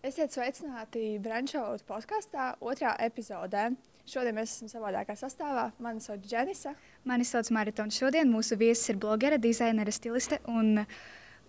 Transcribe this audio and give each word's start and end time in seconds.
Esiet 0.00 0.32
sveicināti 0.32 1.18
Brunčovas 1.20 1.82
podkāstā, 1.84 2.54
otrā 2.64 2.94
epizodē. 3.04 3.66
Šodien 4.08 4.32
mēs 4.38 4.54
esam 4.54 4.70
savādākā 4.70 5.12
sastāvā. 5.12 5.66
Mani 5.76 6.00
sauc 6.00 6.22
Dženisa. 6.24 6.70
Mani 7.04 7.26
sauc 7.28 7.50
Marita, 7.52 7.84
šodien 7.92 8.30
mūsu 8.32 8.56
viesis 8.56 8.88
ir 8.88 8.96
blogere, 9.02 9.36
dizainere, 9.36 9.92
stiliste 9.92 10.38
un 10.48 10.86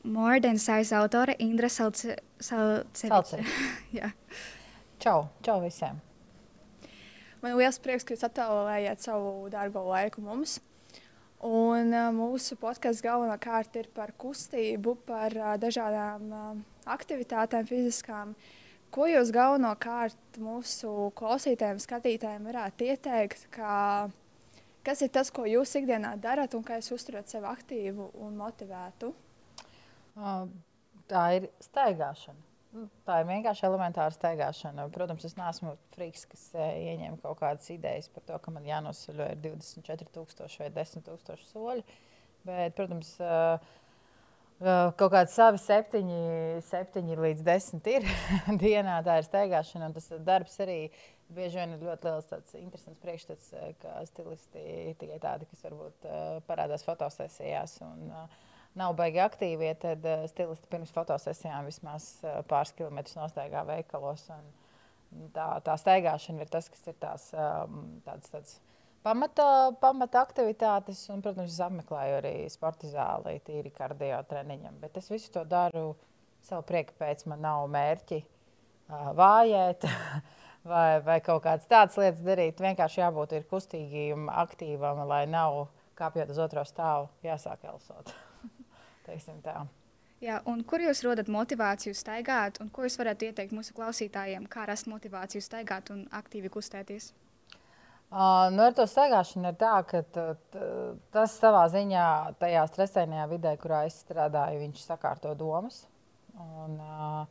More 0.04 0.42
Than 0.44 0.60
Size 0.60 0.98
autore 1.00 1.38
Indra 1.40 1.70
Salce. 1.72 2.18
Salce. 2.44 3.40
Jā. 3.98 4.12
Čau, 4.99 5.29
čau 5.47 5.62
visiem! 5.63 6.02
Man 7.40 7.56
ir 7.56 7.62
liels 7.62 7.79
prieks, 7.79 8.04
ka 8.04 8.18
jūs 8.18 8.28
atvēlējāt 8.28 9.08
savu 9.08 9.47
dārgo 9.54 9.86
laiku 9.88 10.26
mums. 10.26 10.58
Un, 11.40 11.96
uh, 11.96 12.12
mūsu 12.12 12.60
podkāsts 12.60 13.02
galvenokārt 13.02 13.79
ir 13.79 13.88
par 13.96 14.12
kustību, 14.12 14.97
par 15.08 15.40
uh, 15.40 15.56
dažādām 15.58 16.27
uh, 16.36 16.52
aktivitātēm, 16.90 17.68
fiziskām. 17.70 18.36
Ko 18.91 19.08
jūs 19.08 19.32
galvenokārt 19.32 20.40
mūsu 20.42 21.12
klausītājiem, 21.16 21.80
skatītājiem 21.80 22.50
varētu 22.50 22.90
ieteikt, 22.92 23.48
kā, 23.55 24.10
kas 24.84 25.04
ir 25.05 25.14
tas, 25.16 25.32
ko 25.32 25.48
jūs 25.48 25.78
ikdienā 25.80 26.18
darat 26.20 26.58
un 26.58 26.66
kā 26.68 26.82
jūs 26.82 26.91
uzturat 26.98 27.32
sevi 27.32 27.48
aktīvu 27.48 28.12
un 28.20 28.36
motivētu? 28.41 29.14
Uh, 30.12 30.48
tā 31.12 31.26
ir 31.38 31.52
staigāšana. 31.64 32.52
Nu, 32.72 32.86
tā 33.04 33.18
ir 33.20 33.27
vienkārši 33.27 33.66
elementāra 33.68 34.13
staigāšana. 34.16 34.86
Protams, 34.96 35.26
es 35.27 35.36
neesmu 35.36 35.74
friks, 35.91 36.24
kas 36.32 36.46
ieņem 36.55 37.18
kaut 37.20 37.41
kādas 37.41 37.68
idejas 37.74 38.08
par 38.13 38.24
to, 38.27 38.38
ka 38.40 38.54
man 38.55 38.68
jānosoļo 38.68 39.27
24,000 39.44 40.62
vai 40.62 40.70
10,000 40.77 41.50
soļi. 41.50 41.84
Bet, 42.48 42.76
protams, 42.77 43.12
e, 43.20 43.34
kaut 44.62 45.10
kādi 45.14 45.34
savi 45.34 45.60
septiņi, 45.62 46.20
septiņi 46.68 47.18
līdz 47.18 47.42
desmit 47.46 47.90
ir 47.90 48.06
dienā. 48.62 49.00
Tā 49.06 49.18
ir 49.22 49.28
staigāšana, 49.28 49.90
un 49.90 49.96
tas 49.98 50.08
darbs 50.26 50.60
arī 50.62 50.78
bieži 51.32 51.62
vien 51.62 51.76
ir 51.76 51.84
ļoti 51.88 52.10
liels, 52.10 52.30
tāds 52.30 52.55
interesants 52.60 53.02
priekšstats, 53.02 53.52
ka 53.82 53.98
stilisti 54.10 54.63
ir 54.91 54.96
tikai 55.00 55.20
tādi, 55.24 55.48
kas 55.50 55.63
varbūt 55.66 56.08
parādās 56.50 56.85
fotosesijās. 56.85 57.77
Un, 57.88 58.10
uh, 58.12 58.50
nav 58.80 58.96
baigi 59.00 59.22
aktīvi, 59.24 59.72
tad 59.82 60.05
uh, 60.08 60.26
stilisti 60.32 60.70
pirms 60.72 60.91
fotosesijām 60.96 61.70
vismaz 61.70 62.13
pāris 62.52 62.76
kilometrus 62.78 63.18
nostaigā 63.20 63.63
veikalos. 63.68 64.28
Tā, 65.35 65.47
tā 65.66 65.73
staigāšana 65.80 66.45
ir 66.45 66.52
tas, 66.52 66.69
kas 66.72 66.85
ir 66.88 67.00
tās 67.02 67.31
tādas, 67.33 68.30
tādas 68.31 68.59
pamata, 69.03 69.45
pamata 69.81 70.21
aktivitātes. 70.25 71.03
Un, 71.13 71.23
protams, 71.25 71.53
es 71.53 71.63
apmeklēju 71.63 72.19
arī 72.19 72.35
sporta 72.52 72.89
zāli, 72.91 73.39
tīri 73.45 73.73
kardio 73.75 74.21
treniņam. 74.30 74.80
Bet 74.81 74.99
es 75.02 75.09
visu 75.11 75.31
to 75.33 75.45
daru 75.47 75.95
savu 76.45 76.66
prieku 76.67 76.95
pēc. 76.99 77.25
Man 77.31 77.44
nav 77.45 77.66
mērķi 77.73 78.22
uh, 78.22 79.11
vājēt. 79.17 79.88
Vai, 80.61 80.99
vai 81.02 81.16
kaut 81.25 81.39
kādas 81.41 81.66
tādas 81.66 81.95
lietas 81.97 82.19
darīt. 82.22 82.59
Vienkārši 82.61 82.99
jābūt 82.99 83.31
kustīgam, 83.49 84.27
aktīvam, 84.29 84.99
lai 85.09 85.23
nav 85.25 85.55
kāpjot 85.97 86.29
uz 86.29 86.41
otro 86.44 86.61
stāvu, 86.69 87.07
jāsāk 87.25 87.66
elsot. 87.66 88.11
Jā, 90.22 90.38
kur 90.69 90.83
jūs 90.85 91.02
rodat 91.02 91.31
motivāciju 91.33 91.97
staigāt, 91.97 92.59
un 92.61 92.69
ko 92.69 92.85
jūs 92.85 92.99
varētu 93.02 93.31
ieteikt 93.31 93.55
mūsu 93.57 93.73
klausītājiem, 93.73 94.45
kā 94.45 94.67
rast 94.69 94.85
motivāciju 94.85 95.41
staigāt 95.41 95.89
un 95.89 96.03
aktīvi 96.13 96.53
kustēties? 96.53 97.09
Uh, 98.11 98.49
nu 98.51 98.65
ar 98.67 98.73
to 98.75 98.83
staigāšanu 98.91 99.53
ir 99.53 99.55
tā, 99.55 99.71
ka 99.87 100.01
tas 101.15 101.35
savā 101.39 101.61
ziņā, 101.71 102.07
tajā 102.41 102.65
stresainajā 102.67 103.27
vidē, 103.31 103.53
kurā 103.61 103.85
es 103.87 104.01
strādāju, 104.03 104.59
viņš 104.65 104.81
sakārto 104.83 105.31
domas. 105.39 105.85
Un, 106.35 106.75
uh, 106.75 107.21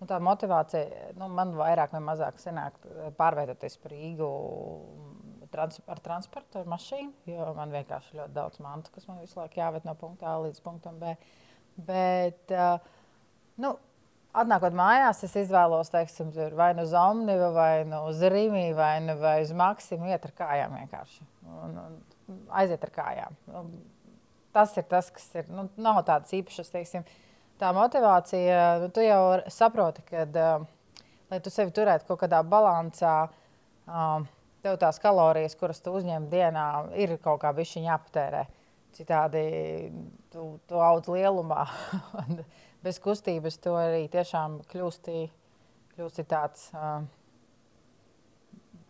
nu, 0.00 0.08
tā 0.10 0.18
motivācija 0.18 1.12
nu, 1.20 1.28
man 1.30 1.54
vairāk 1.54 1.94
vai 1.94 2.02
mazāk 2.02 2.42
sanāk 2.42 2.74
pārveidoties 3.20 3.78
par 3.78 3.94
Rīgu 3.94 4.32
trans 5.54 5.78
ar 5.86 6.02
transportu, 6.02 6.64
ar 6.64 6.70
mašīnu, 6.74 7.14
jo 7.30 7.48
man 7.54 7.70
vienkārši 7.78 8.18
ļoti 8.18 8.34
daudz 8.34 8.58
mantu, 8.64 8.90
kas 8.96 9.06
man 9.06 9.22
visu 9.22 9.38
laiku 9.38 9.62
jāved 9.62 9.86
no 9.86 9.94
punkta 10.00 10.32
A 10.32 10.40
līdz 10.48 10.62
punktam 10.66 10.98
B. 10.98 11.14
Bet, 11.78 12.50
uh, 12.50 12.82
nu, 13.62 13.76
Atnākot 14.34 14.74
mājās, 14.74 15.20
es 15.22 15.34
izvēlos, 15.44 15.92
teiksim, 15.92 16.32
vai 16.58 16.72
nu 16.74 16.82
uz 16.82 16.94
Omnivu, 16.98 17.52
vai 17.54 17.84
nu 17.86 18.00
uz 18.10 18.18
Rīgā, 18.18 18.64
vai, 18.74 18.94
nu, 19.04 19.14
vai 19.20 19.36
uz 19.44 19.52
Maksimu, 19.54 20.08
iet 20.10 20.26
ar 20.26 20.32
kājām 20.40 20.74
vienkārši. 20.80 21.26
Un, 21.46 21.76
un 21.78 22.40
aiziet 22.58 22.82
ar 22.82 22.90
kājām. 22.96 23.36
Nu, 23.52 23.62
tas 24.54 24.74
ir 24.80 24.88
tas, 24.90 25.12
kas 25.14 25.28
ir. 25.38 25.46
Nu, 25.54 25.68
nav 25.78 26.02
tādas 26.08 26.34
īpašas, 26.34 26.72
teiksim, 26.74 27.06
tā 27.62 27.70
motivācija. 27.76 28.60
Nu, 28.82 28.90
tu 28.94 29.04
jau 29.04 29.20
saproti, 29.54 30.02
ka, 30.10 30.26
uh, 30.26 31.06
lai 31.30 31.40
tu 31.44 31.54
sevi 31.54 31.74
turētu 31.74 32.10
kaut 32.10 32.24
kādā 32.24 32.42
balansā, 32.42 33.14
uh, 33.86 34.26
tev 34.64 34.80
tās 34.82 34.98
kalorijas, 35.02 35.54
kuras 35.60 35.82
tu 35.84 35.94
uzņem 35.94 36.26
dienā, 36.32 36.68
ir 36.98 37.16
kaut 37.22 37.42
kā 37.44 37.54
bišķiņa 37.54 37.90
jāpatērē. 37.92 38.44
Citādi 38.94 39.42
tu, 40.30 40.54
tu 40.70 40.78
audz 40.78 41.10
lielumā. 41.10 41.64
Bez 42.84 43.00
kustības 43.02 43.58
tu 43.64 43.72
arī 43.78 44.04
tiešām 44.12 44.60
kļūsti, 44.70 45.20
kļūsti 45.96 46.24
tāds, 46.28 46.68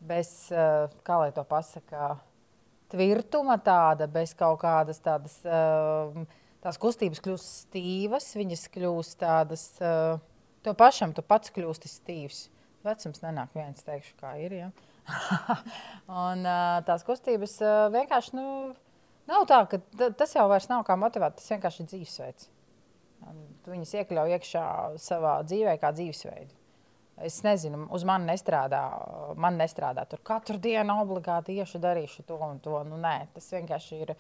bez, 0.03 0.31
kā 1.07 1.19
lai 1.21 1.29
to 1.37 1.45
pasaka, 1.47 2.17
tvirtuma 2.93 3.57
tāda, 3.63 4.09
bez 4.11 4.35
kaut 4.39 4.59
kādas 4.65 4.99
tādas, 5.05 5.37
tās 6.65 6.81
kustības 6.83 7.23
kļūst 7.25 7.53
stīvas, 7.69 8.33
viņas 8.35 8.67
kļūst 8.75 9.21
tādas, 9.23 9.69
to 9.79 10.75
pašam 10.79 11.15
tu 11.15 11.23
pats 11.23 11.55
kļūsti 11.55 11.93
stīvs. 11.95 12.49
Vecums 12.85 13.23
nenāk 13.23 13.55
viens, 13.57 13.81
teikšu, 13.87 14.19
kā 14.21 14.35
ir, 14.43 14.59
ja? 14.59 14.73
un 16.27 16.45
tās 16.85 17.07
kustības 17.07 17.57
vienkārši 17.95 18.37
nu, 18.37 18.49
nav 19.31 19.47
tā, 19.51 19.61
ka 19.71 20.11
tas 20.19 20.35
jau 20.37 20.49
vairs 20.51 20.69
nav 20.71 20.85
kā 20.89 20.97
motivācija, 21.01 21.41
tas 21.41 21.55
vienkārši 21.55 21.83
ir 21.83 21.91
dzīvesveids. 21.93 22.51
Tu 23.65 23.73
viņus 23.73 23.95
iekļauj 24.01 24.37
iekšā 24.37 24.67
savā 25.01 25.39
dzīvē 25.49 25.79
kā 25.81 25.95
dzīvesveidu. 25.97 26.53
Es 27.25 27.39
nezinu, 27.47 27.85
uz 27.95 28.03
mani 28.07 28.27
nestrādā. 28.27 28.83
Man 29.39 29.59
nestrādā 29.61 30.03
tur 30.11 30.21
katru 30.27 30.59
dienu 30.59 30.97
obligāti 31.05 31.55
iešu, 31.61 31.79
darīšu 31.83 32.25
to 32.27 32.39
un 32.43 32.59
to. 32.63 32.75
Nu, 32.89 32.99
nē, 33.01 33.29
tas 33.37 33.47
vienkārši 33.55 34.01
ir 34.03 34.15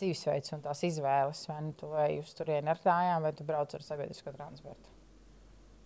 dzīvesveids 0.00 0.54
un 0.56 0.64
tās 0.64 0.80
izvēles. 0.88 1.44
Vai 1.50 1.58
nu 1.66 1.74
tu 1.76 1.92
ej 2.06 2.22
uz 2.22 2.32
turieni 2.38 2.72
ar 2.72 2.80
kājām, 2.80 3.26
vai 3.26 3.34
tu 3.36 3.46
brauc 3.46 3.74
ar 3.76 3.84
sabiedrisko 3.84 4.32
transportu. 4.32 4.96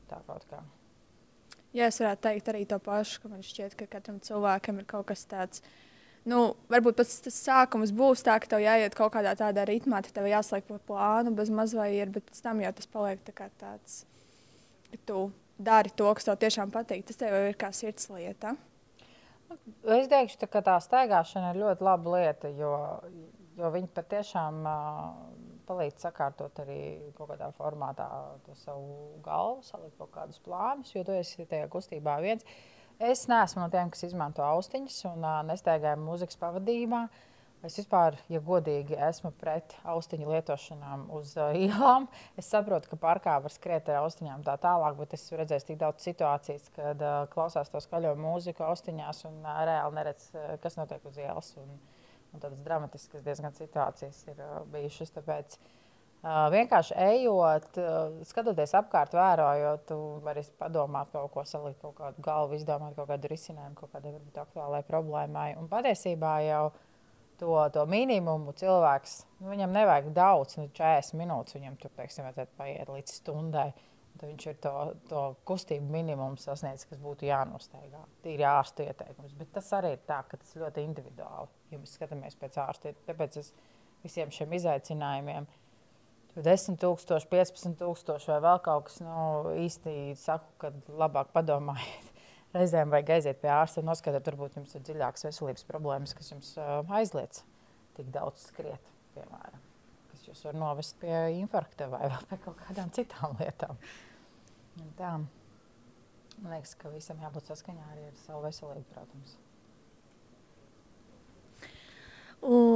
Tā 0.08 0.22
kaut 0.28 0.46
kā. 0.50 0.62
Jā, 1.72 1.88
es 1.88 1.98
varētu 1.98 2.28
teikt 2.28 2.52
arī 2.52 2.66
to 2.68 2.78
pašu, 2.84 3.22
ka 3.22 3.32
man 3.32 3.42
šķiet, 3.44 3.74
ka 3.80 3.88
katram 3.96 4.20
cilvēkam 4.22 4.78
ir 4.78 4.86
kaut 4.88 5.08
kas 5.10 5.24
tāds. 5.26 5.64
Nu, 6.28 6.54
varbūt 6.70 7.00
pats 7.00 7.16
tas 7.24 7.36
sākums 7.48 7.90
būs 7.98 8.22
tā, 8.22 8.36
ka 8.38 8.52
tev 8.52 8.62
jāiet 8.62 8.94
kaut 8.94 9.10
kādā 9.16 9.32
tādā 9.38 9.64
ritmā, 9.66 10.04
tad 10.06 10.14
tev 10.14 10.28
jāsliek 10.30 10.66
pa 10.68 10.78
plānu, 10.86 11.32
bez 11.34 11.50
mazvairs, 11.50 12.12
bet 12.14 12.28
pēc 12.28 12.42
tam 12.44 12.60
jau 12.62 12.70
tas 12.78 12.90
paliek 12.92 13.24
tā 13.26 13.48
tāds, 13.58 13.96
ka 14.92 15.00
tu 15.08 15.22
dari 15.58 15.90
to, 15.90 16.06
kas 16.14 16.28
tev 16.28 16.38
tiešām 16.44 16.70
patīk. 16.74 17.02
Tas 17.08 17.18
tev 17.18 17.34
ir 17.40 17.58
kā 17.58 17.72
sirds 17.74 18.06
lieta. 18.14 18.54
Es 19.82 20.06
teikšu, 20.08 20.46
ka 20.48 20.62
tā 20.64 20.78
staigāšana 20.80 21.52
ir 21.52 21.60
ļoti 21.60 21.84
laba 21.84 22.14
lieta, 22.14 22.50
jo, 22.56 22.70
jo 23.58 23.72
viņi 23.74 23.90
patiešām 23.96 24.62
palīdz 25.68 26.06
sakārtot 26.06 26.62
arī 26.64 26.78
kaut 27.16 27.32
kādā 27.32 27.50
formātā 27.58 28.06
to 28.46 28.54
savu 28.62 29.18
galvu, 29.24 29.62
salikt 29.66 29.98
kaut 29.98 30.14
kādus 30.14 30.40
plānus, 30.44 30.94
jo 30.94 31.04
tu 31.06 31.18
esi 31.18 31.46
tajā 31.50 31.68
kustībā 31.72 32.16
viens. 32.24 32.46
Es 33.00 33.26
neesmu 33.30 33.64
no 33.64 33.68
tiem, 33.72 33.90
kas 33.92 34.04
izmanto 34.06 34.44
austiņas 34.46 34.98
un 35.10 35.24
uh, 35.24 35.40
nestaigāju 35.48 36.00
mūzikas 36.02 36.38
pavadījumā. 36.40 37.06
Es 37.62 37.76
vispār, 37.78 38.16
ja 38.30 38.40
godīgi, 38.42 38.96
esmu 39.06 39.30
pret 39.38 39.76
austiņu 39.86 40.32
lietošanām 40.32 41.04
uz 41.14 41.36
uh, 41.38 41.54
ielām. 41.54 42.08
Es 42.38 42.50
saprotu, 42.50 42.90
ka 42.90 42.98
parkā 42.98 43.36
var 43.42 43.54
skriet 43.54 43.90
ar 43.90 44.00
austiņām 44.02 44.42
tā 44.46 44.56
tālāk, 44.62 44.96
bet 44.98 45.14
es 45.14 45.26
esmu 45.26 45.38
redzējis 45.40 45.68
tik 45.70 45.78
daudz 45.82 46.06
situācijas, 46.08 46.70
kad 46.74 47.04
uh, 47.06 47.20
klausās 47.32 47.70
to 47.70 47.82
skaļo 47.82 48.16
mūziku 48.18 48.66
austiņās 48.66 49.26
un 49.30 49.38
uh, 49.44 49.62
reāli 49.68 49.98
neredz, 50.00 50.30
uh, 50.34 50.56
kas 50.62 50.78
notiek 50.80 51.06
uz 51.06 51.20
ielas. 51.22 51.52
Un, 51.62 51.78
un 52.32 52.42
tādas 52.42 52.64
dramatiskas 52.66 53.22
diezgan 53.22 53.54
situācijas 53.54 54.24
ir 54.32 54.42
uh, 54.42 54.58
bijušas. 54.74 55.14
Tāpēc 55.20 55.58
uh, 55.58 55.78
vienkārši 56.22 56.94
ejot, 57.02 57.66
uh, 57.82 58.20
skatoties 58.28 58.76
apkārt, 58.78 59.14
vērojot, 59.18 59.90
vari 60.22 60.44
padomāt 60.60 61.10
kaut 61.10 61.32
ko, 61.34 61.42
salikt 61.48 61.80
kaut 61.82 61.96
kādu 61.98 62.22
galvu, 62.22 62.54
izdomāt 62.54 62.94
kaut 62.94 63.08
kādu 63.10 63.30
risinājumu, 63.32 63.74
kaut 63.80 63.90
kādai 63.96 64.14
varbūt 64.14 64.38
aktuālai 64.44 64.82
problēmai. 64.86 65.48
Un 65.58 65.66
patiesībā 65.72 66.36
jau 66.46 66.68
to, 67.42 67.56
to 67.74 67.86
minimumu 67.90 68.54
cilvēks, 68.58 69.16
nu, 69.40 69.50
viņam 69.50 69.74
nevajag 69.74 70.12
daudz, 70.14 70.60
nu, 70.60 70.68
40 70.78 71.18
minūtes, 71.18 71.56
viņam 71.58 71.80
tur, 71.82 71.90
teiksim, 71.96 72.28
paiet 72.58 72.92
līdz 72.92 73.16
stundai. 73.18 73.72
Tad 74.12 74.28
viņš 74.28 74.44
ir 74.50 74.56
to, 74.62 74.72
to 75.08 75.20
kustību 75.48 75.88
minimumu 75.90 76.36
sasniedzis, 76.38 76.86
kas 76.86 77.00
būtu 77.02 77.26
jānosteigā. 77.26 78.02
Tīri 78.22 78.44
ārstu 78.46 78.84
ieteikums. 78.84 79.32
Bet 79.38 79.50
tas 79.56 79.70
arī 79.74 79.94
ir 79.96 80.02
tā, 80.06 80.20
ka 80.28 80.36
tas 80.36 80.52
ļoti 80.60 80.84
individuāli, 80.84 81.48
ja 81.72 81.80
mēs 81.80 81.96
skatāmies 81.96 82.36
pēc 82.38 82.60
ārsta. 82.60 82.92
Tāpēc 83.08 83.40
es 83.40 83.50
visiem 84.04 84.30
šiem 84.34 84.52
izaicinājumiem 84.58 85.48
10 86.36 86.78
tūkstoši, 86.80 87.28
15 87.28 87.76
tūkstoši 87.82 88.30
vai 88.32 88.38
vēl 88.46 88.60
kaut 88.64 88.86
kas, 88.88 89.00
nu, 89.04 89.52
īsti 89.60 90.14
saku, 90.16 90.48
ka 90.62 90.72
labāk 90.88 91.32
padomājiet. 91.34 92.08
Reizēm 92.56 92.92
vajag 92.92 93.12
aiziet 93.16 93.40
pie 93.40 93.50
ārsta 93.52 93.80
un 93.80 93.90
noskatīt, 93.90 94.28
varbūt 94.28 94.56
jums 94.60 94.72
ir 94.76 94.84
dziļākas 94.86 95.28
veselības 95.28 95.68
problēmas, 95.68 96.16
kas 96.16 96.32
jums 96.32 96.54
aizliedz 96.60 97.42
tik 97.96 98.08
daudz 98.12 98.48
skriet, 98.48 98.90
piemēram. 99.16 99.60
Kas 100.12 100.24
jūs 100.28 100.42
var 100.48 100.56
novest 100.56 100.96
pie 101.00 101.14
infarkta 101.36 101.88
vai 101.92 102.08
pie 102.30 102.40
kaut 102.44 102.58
kādām 102.64 102.92
citām 102.96 103.36
lietām. 103.40 103.80
Un 104.80 104.92
tā. 104.96 105.14
Man 106.42 106.54
liekas, 106.56 106.72
ka 106.80 106.90
visam 106.92 107.20
jābūt 107.20 107.52
saskaņā 107.52 107.90
arī 107.92 108.08
ar 108.08 108.20
savu 108.24 108.40
veselību, 108.46 108.88
protams. 108.94 109.36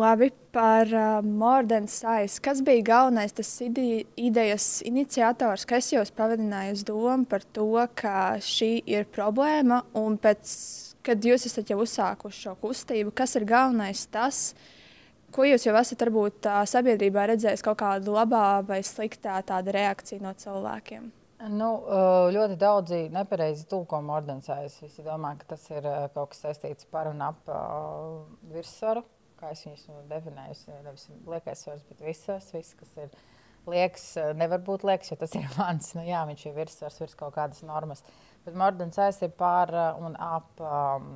Labi, 0.07 0.31
par 0.53 0.87
uh, 0.87 1.25
Modern 1.25 1.87
Size. 1.89 2.41
Kas 2.43 2.61
bija 2.63 2.83
galvenais 2.83 3.33
tas 3.35 3.49
ide 3.65 4.05
idejas 4.21 4.67
iniciators, 4.87 5.65
kas 5.67 5.89
jūs 5.91 6.13
pavadināja 6.15 6.77
uz 6.77 6.85
domu 6.87 7.27
par 7.27 7.43
to, 7.57 7.73
ka 7.99 8.37
šī 8.45 8.85
ir 8.87 9.09
problēma 9.11 9.81
un 9.99 10.19
pēc, 10.23 10.53
kad 11.07 11.27
jūs 11.27 11.49
esat 11.49 11.73
jau 11.73 11.81
uzsākuši 11.83 12.45
šo 12.45 12.55
kustību, 12.61 13.15
kas 13.19 13.35
ir 13.41 13.49
galvenais 13.49 14.05
tas, 14.13 14.45
ko 15.35 15.49
jūs 15.49 15.67
jau 15.67 15.75
esat 15.81 16.07
varbūt 16.07 16.47
uh, 16.53 16.63
sabiedrībā 16.71 17.27
redzējis 17.33 17.67
kaut 17.67 17.81
kādu 17.83 18.15
labā 18.15 18.61
vai 18.69 18.83
sliktā 18.87 19.41
tāda 19.49 19.75
reakcija 19.75 20.23
no 20.23 20.37
cilvēkiem? 20.39 21.11
Nu, 21.51 21.73
ļoti 22.33 22.55
daudzi 22.57 23.03
nepareizi 23.13 23.67
tulko 23.69 23.99
modernisējas. 24.07 24.79
Visi 24.87 25.03
domā, 25.05 25.35
ka 25.41 25.51
tas 25.57 25.67
ir 25.69 25.85
kaut 26.15 26.31
kas 26.33 26.47
saistīts 26.47 26.89
par 26.95 27.11
un 27.11 27.21
ap 27.27 27.51
uh, 27.51 28.23
virsvaru 28.55 29.03
kā 29.41 29.53
es 29.55 29.65
viņus 29.67 29.87
nu, 29.91 30.03
definēju, 30.11 30.77
nevis 30.85 31.09
liekais 31.27 31.65
svars, 31.65 31.85
bet 31.89 32.05
visas, 32.05 32.51
viss, 32.55 32.77
kas 32.79 32.95
ir 33.03 33.17
liekas, 33.67 34.07
nevar 34.39 34.63
būt 34.65 34.87
liekas, 34.87 35.11
jo 35.13 35.19
tas 35.21 35.35
ir 35.39 35.47
mans. 35.59 35.93
Nu, 35.99 36.05
jā, 36.07 36.23
viņš 36.29 36.47
ir 36.47 36.57
virsvars, 36.57 37.01
virs 37.03 37.19
kaut 37.19 37.35
kādas 37.37 37.63
normas. 37.67 38.05
Bet 38.47 38.57
Mordens 38.59 38.99
ir 38.99 39.33
pār 39.35 39.73
un 39.99 40.15
ap 40.23 40.63
um, 40.63 41.09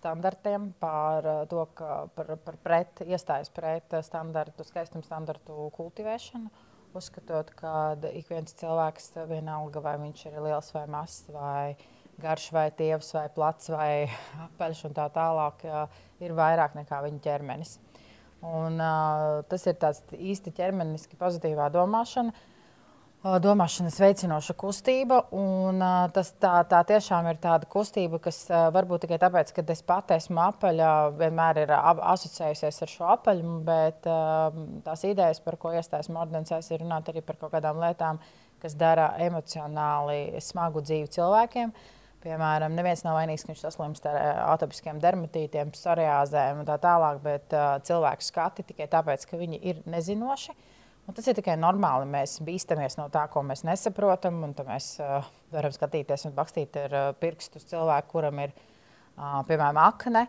standartiem, 0.00 0.72
par 0.80 1.26
to, 1.50 1.64
ka 1.76 2.08
par, 2.16 2.34
par 2.44 2.58
pret, 2.64 3.04
iestājas 3.04 3.52
pret 3.52 3.96
standartu, 4.06 4.64
skaistumu 4.66 5.04
standartu 5.06 5.70
kultivēšanu. 5.76 6.68
Uzskatot, 6.96 7.52
ka 7.54 7.72
ik 8.10 8.32
viens 8.32 8.56
cilvēks, 8.58 9.12
vienalga 9.30 9.82
vai 9.84 9.94
viņš 10.02 10.24
ir 10.26 10.40
liels 10.42 10.72
vai 10.74 10.86
mazs, 10.90 11.28
vai 11.30 11.76
garš 12.20 12.50
vai 12.54 12.68
tievs 12.76 13.14
vai 13.16 13.26
plats 13.34 13.70
vai 13.72 13.92
apaļš 14.46 14.86
un 14.88 14.96
tā 14.96 15.06
tālāk. 15.14 15.64
Ir 16.20 16.36
vairāk 16.36 16.76
nekā 16.76 17.00
viņa 17.06 17.24
ķermenis. 17.24 17.78
Un, 18.40 18.78
tas 19.50 19.66
ir 19.68 19.76
tāds 19.80 20.00
īsti 20.16 20.52
ķermeniski 20.56 21.18
pozitīvā 21.20 21.66
domāšana, 21.74 22.32
domāšanas 23.44 23.98
veicinoša 24.00 24.56
kustība. 24.56 25.18
Un, 25.36 25.84
tas 26.16 26.32
tā, 26.40 26.54
tā 26.70 26.80
tiešām 26.88 27.28
ir 27.28 27.40
tāda 27.42 27.68
kustība, 27.68 28.20
kas 28.24 28.46
varbūt 28.48 29.04
tikai 29.04 29.20
tāpēc, 29.20 29.52
ka 29.56 29.66
es 29.76 29.84
pati 29.84 30.16
esmu 30.16 30.40
apaļā, 30.46 30.94
vienmēr 31.20 31.62
ir 31.66 31.74
asociējusies 31.76 32.80
ar 32.86 32.94
šo 32.94 33.12
apaļumu, 33.18 33.60
bet 33.68 34.08
tās 34.88 35.04
idejas, 35.04 35.44
par 35.44 35.60
ko 35.60 35.76
iestājas 35.76 36.08
modernisēs, 36.12 36.72
ir 36.72 36.84
runāt 36.86 37.12
arī 37.12 37.24
par 37.24 37.36
kaut 37.42 37.52
kādām 37.58 37.84
lietām, 37.84 38.24
kas 38.60 38.76
dara 38.76 39.12
emocionāli 39.20 40.40
smagu 40.40 40.80
dzīvi 40.84 41.12
cilvēkiem. 41.12 41.76
Uh, 41.76 41.99
Piemēram, 42.20 42.74
neviens 42.76 43.00
nav 43.00 43.14
vainīgs, 43.16 43.46
ka 43.46 43.54
viņš 43.54 43.62
saslimst 43.64 44.04
ar 44.10 44.16
eh, 44.18 44.40
atopiskiem 44.52 44.98
dermatītiem, 45.00 45.70
psoriāzēm 45.72 46.58
un 46.60 46.66
tā 46.68 46.76
tālāk, 46.82 47.22
bet 47.24 47.54
uh, 47.56 47.78
cilvēku 47.86 48.26
skati 48.26 48.64
tikai 48.68 48.90
tāpēc, 48.92 49.24
ka 49.30 49.40
viņi 49.40 49.60
ir 49.70 49.80
nezinoši. 49.88 50.52
Un 51.08 51.16
tas 51.16 51.30
ir 51.30 51.38
tikai 51.38 51.56
normāli. 51.56 52.04
Mēs 52.12 52.36
bīstamies 52.44 52.98
no 53.00 53.08
tā, 53.10 53.24
ko 53.32 53.40
mēs 53.42 53.64
nesaprotam. 53.64 54.44
Tad 54.52 54.68
mēs 54.68 54.90
uh, 55.00 55.24
varam 55.54 55.72
skatīties 55.72 56.28
un 56.28 56.36
bakstīt 56.36 56.76
ar 56.82 56.98
uh, 56.98 57.08
pirkstu 57.16 57.56
uz 57.56 57.64
cilvēku, 57.72 58.12
kuram 58.12 58.44
ir 58.44 58.52
uh, 58.52 59.40
piemēram 59.48 59.80
akne. 59.80 60.26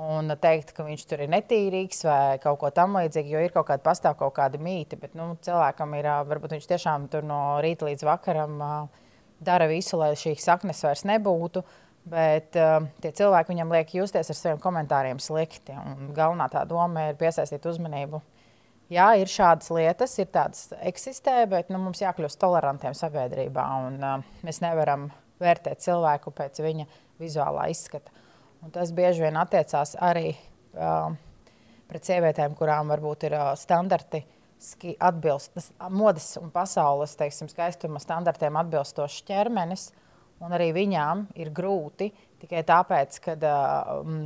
Un 0.00 0.32
teikt, 0.40 0.72
ka 0.74 0.88
viņš 0.88 1.06
tur 1.06 1.26
ir 1.26 1.30
netīrīgs 1.30 2.00
vai 2.08 2.18
kaut 2.42 2.56
ko 2.64 2.72
tamlīdzīgu, 2.74 3.36
jo 3.36 3.44
ir 3.44 3.52
kaut 3.54 3.68
kāda 3.68 3.84
pastāv 3.84 4.16
kaut 4.18 4.32
kāda 4.40 4.58
mīte. 4.58 4.96
Bet 4.98 5.12
nu, 5.14 5.34
cilvēkam 5.44 5.92
ir, 6.00 6.08
varbūt 6.32 6.56
viņš 6.56 6.72
tiešām 6.72 7.06
tur 7.12 7.28
no 7.28 7.44
rīta 7.62 7.92
līdz 7.92 8.08
vakaram. 8.08 8.56
Uh, 8.64 9.03
dara 9.42 9.66
visu, 9.70 9.98
lai 10.00 10.12
šīs 10.18 10.44
saknes 10.44 10.82
vairs 10.84 11.04
nebūtu. 11.08 11.64
Bet 12.04 12.56
uh, 12.60 12.84
tie 13.00 13.14
cilvēki 13.16 13.54
viņam 13.54 13.70
liek 13.72 13.94
justies 13.96 14.28
ar 14.28 14.36
saviem 14.36 14.58
komentāriem 14.60 15.20
slikti. 15.22 15.72
Un 15.72 16.10
galvenā 16.16 16.50
tā 16.52 16.66
doma 16.68 17.08
ir 17.08 17.20
piesaistīt 17.20 17.64
uzmanību. 17.70 18.20
Jā, 18.92 19.06
ir 19.16 19.30
šādas 19.32 19.70
lietas, 19.72 20.18
ir 20.20 20.28
tādas 20.28 20.66
eksistē, 20.84 21.38
bet 21.48 21.70
nu, 21.72 21.80
mums 21.80 22.02
jākļūst 22.04 22.38
tolerantiem 22.42 22.92
sabiedrībā. 22.98 23.64
Un, 23.86 23.96
uh, 24.04 24.36
mēs 24.44 24.60
nevaram 24.60 25.08
vērtēt 25.40 25.80
cilvēku 25.84 26.34
pēc 26.36 26.60
viņa 26.64 26.86
vizuālā 27.22 27.70
izskata. 27.72 28.12
Un 28.64 28.72
tas 28.74 28.92
bieži 28.96 29.24
vien 29.24 29.40
attiecās 29.40 29.96
arī 30.04 30.30
uh, 30.32 31.08
pret 31.88 32.04
sievietēm, 32.04 32.52
kurām 32.58 32.92
varbūt 32.92 33.28
ir 33.30 33.38
uh, 33.38 33.50
standarti 33.56 34.20
atbilst 34.98 35.72
modes 35.92 36.34
un 36.40 36.52
pasaules 36.54 37.16
teiksim, 37.18 37.50
skaistuma 37.52 38.02
standartiem 38.02 38.56
atbilstošs 38.60 39.24
ķermenis, 39.28 39.90
un 40.44 40.54
arī 40.56 40.70
viņām 40.76 41.28
ir 41.40 41.52
grūti 41.54 42.10
tikai 42.44 42.64
tāpēc, 42.66 43.20
ka 43.24 43.36
um, 44.00 44.24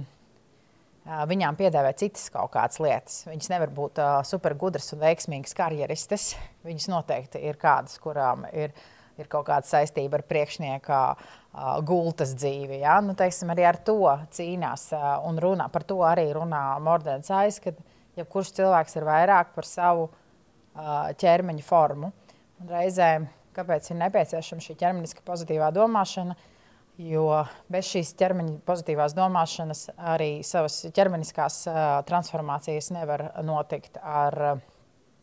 viņām 1.29 1.57
piedāvā 1.59 1.95
citas 1.97 2.29
kaut 2.33 2.53
kādas 2.55 2.81
lietas. 2.83 3.23
Viņas 3.29 3.51
nevar 3.53 3.73
būt 3.75 4.01
uh, 4.03 4.21
supergudras 4.27 4.93
un 4.95 5.03
veiksmīgas 5.03 5.57
karjeristes. 5.57 6.31
Viņas 6.67 6.89
noteikti 6.93 7.43
ir 7.49 7.59
kādas, 7.61 7.97
kurām 8.03 8.45
ir, 8.53 8.75
ir 9.19 9.31
kaut 9.31 9.49
kāda 9.49 9.67
saistība 9.69 10.21
ar 10.21 10.27
priekšnieka 10.29 11.01
uh, 11.15 11.79
gultas 11.87 12.35
dzīvi. 12.37 12.83
Ja? 12.83 12.99
Nu, 13.05 13.17
teiksim, 13.19 13.53
arī 13.55 13.67
ar 13.69 13.81
to 13.85 14.01
cīnās 14.35 14.91
uh, 14.97 15.15
un 15.29 15.41
runā. 15.43 15.71
Par 15.73 15.87
to 15.89 16.03
arī 16.07 16.29
runā 16.37 16.65
Mordens 16.85 17.31
Aiz, 17.33 17.61
kad 17.63 17.79
jebkurš 18.19 18.53
cilvēks 18.59 18.99
ir 18.99 19.09
vairāk 19.09 19.55
par 19.57 19.69
savu 19.69 20.11
ķermeņa 21.19 21.65
formu. 21.67 22.13
Un 22.59 22.71
reizēm, 22.73 23.29
kāpēc 23.57 23.91
ir 23.91 24.01
nepieciešama 24.03 24.65
šī 24.65 24.79
ķermeniska 24.79 25.25
pozitīvā 25.27 25.71
domāšana? 25.75 26.37
Jo 26.99 27.45
bez 27.71 27.87
šīs 27.93 28.11
ķermeņa 28.19 28.57
pozitīvās 28.67 29.15
domāšanas 29.15 29.85
arī 30.15 30.41
savas 30.43 30.81
ķermeniskās 30.95 31.61
uh, 31.71 31.79
transformācijas 32.09 32.91
nevar 32.97 33.29
notikt 33.47 34.01
ar, 34.03 34.35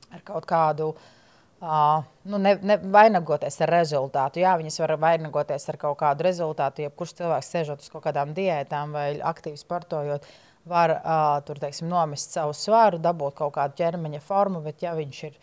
ar 0.07 0.23
kaut 0.23 0.47
kādu 0.47 0.93
uh, 0.93 2.05
nu, 2.23 2.37
ne, 2.37 2.55
ne, 2.61 2.77
vainagoties 2.79 3.59
ar 3.63 3.73
rezultātu. 3.75 4.41
Jā, 4.43 4.55
viņas 4.59 4.79
var 4.83 4.95
vainagoties 5.01 5.69
ar 5.71 5.79
kaut 5.81 5.99
kādu 5.99 6.27
rezultātu. 6.27 6.85
Jebkurš 6.85 7.15
cilvēks 7.19 7.51
sēžot 7.51 7.83
uz 7.83 7.91
kaut 7.91 8.05
kādām 8.07 8.33
diētām 8.37 8.95
vai 8.95 9.07
aktīvi 9.19 9.59
sportojot, 9.59 10.27
var 10.65 10.95
uh, 10.97 11.39
tur, 11.45 11.59
teiksim, 11.61 11.89
nomest 11.89 12.33
savu 12.33 12.53
svaru, 12.57 12.99
dabūt 13.01 13.37
kaut 13.37 13.53
kādu 13.57 13.77
ķermeņa 13.81 14.21
formu, 14.25 14.63
bet 14.65 14.81
ja 14.85 14.95
viņš 14.97 15.19
ir 15.29 15.35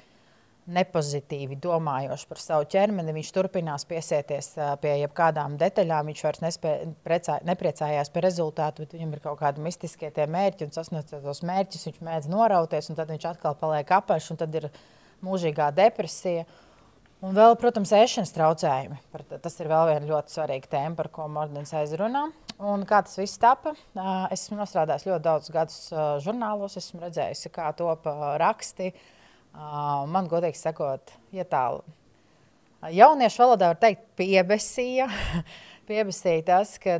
nepozitīvi 0.72 1.56
domājošs 1.62 2.26
par 2.30 2.38
savu 2.38 2.66
ķermeni, 2.70 3.14
viņš 3.16 3.30
turpinās 3.34 3.86
piesieties 3.90 4.52
uh, 4.58 4.72
pie 4.82 4.94
jebkādām 5.00 5.56
detaļām, 5.58 6.10
viņš 6.10 6.24
vairs 6.26 6.42
nespē, 6.44 6.74
precā, 7.06 7.38
nepriecājās 7.46 8.12
par 8.14 8.26
rezultātu, 8.26 8.84
bet 8.84 8.94
viņam 8.98 9.14
ir 9.16 9.22
kaut 9.24 9.40
kādi 9.42 9.64
mistiskie 9.64 10.10
tie 10.14 10.26
mērķi, 10.30 10.68
un 10.68 10.74
sasniedzot 10.74 11.24
tos 11.26 11.42
mērķus, 11.46 11.88
viņš 11.90 12.02
mēdz 12.06 12.30
norauties, 12.30 12.90
un 12.90 12.98
tad 12.98 13.10
viņš 13.10 13.30
atkal 13.32 13.58
paliek 13.58 13.90
apaļš, 13.98 14.30
un 14.34 14.42
tad 14.42 14.60
ir 14.60 14.68
mūžīgā 15.26 15.70
depresija. 15.74 16.46
Un 17.22 17.36
vēl, 17.36 17.52
protams, 17.54 17.92
ēšanas 17.94 18.32
traucējumi. 18.34 18.96
Tas 19.44 19.54
ir 19.62 19.68
vēl 19.70 19.92
viena 19.92 20.08
ļoti 20.08 20.32
svarīga 20.34 20.70
tēma, 20.72 20.96
par 20.98 21.08
ko 21.14 21.28
Mordens 21.30 21.70
aizrunā. 21.78 22.24
Un 22.58 22.82
kā 22.86 22.98
tas 23.06 23.14
viss 23.20 23.38
tapa? 23.38 23.76
Esmu 24.34 24.64
strādājis 24.66 25.06
ļoti 25.06 25.22
daudz 25.22 25.50
gadus 25.54 25.76
žurnālos, 26.24 26.74
esmu 26.80 27.04
redzējis, 27.04 27.46
kā 27.54 27.68
top 27.78 28.08
raksti. 28.42 28.90
Man, 29.54 30.26
godīgi 30.32 30.58
sakot, 30.58 31.12
ja 31.30 31.46
tālu. 31.46 31.84
Jauniešu 32.90 33.44
valodā 33.44 33.68
var 33.70 33.78
teikt, 33.84 34.02
piebesīja. 34.18 35.06
piebesīja 35.90 36.42
tas, 36.48 36.72
ka 36.82 36.96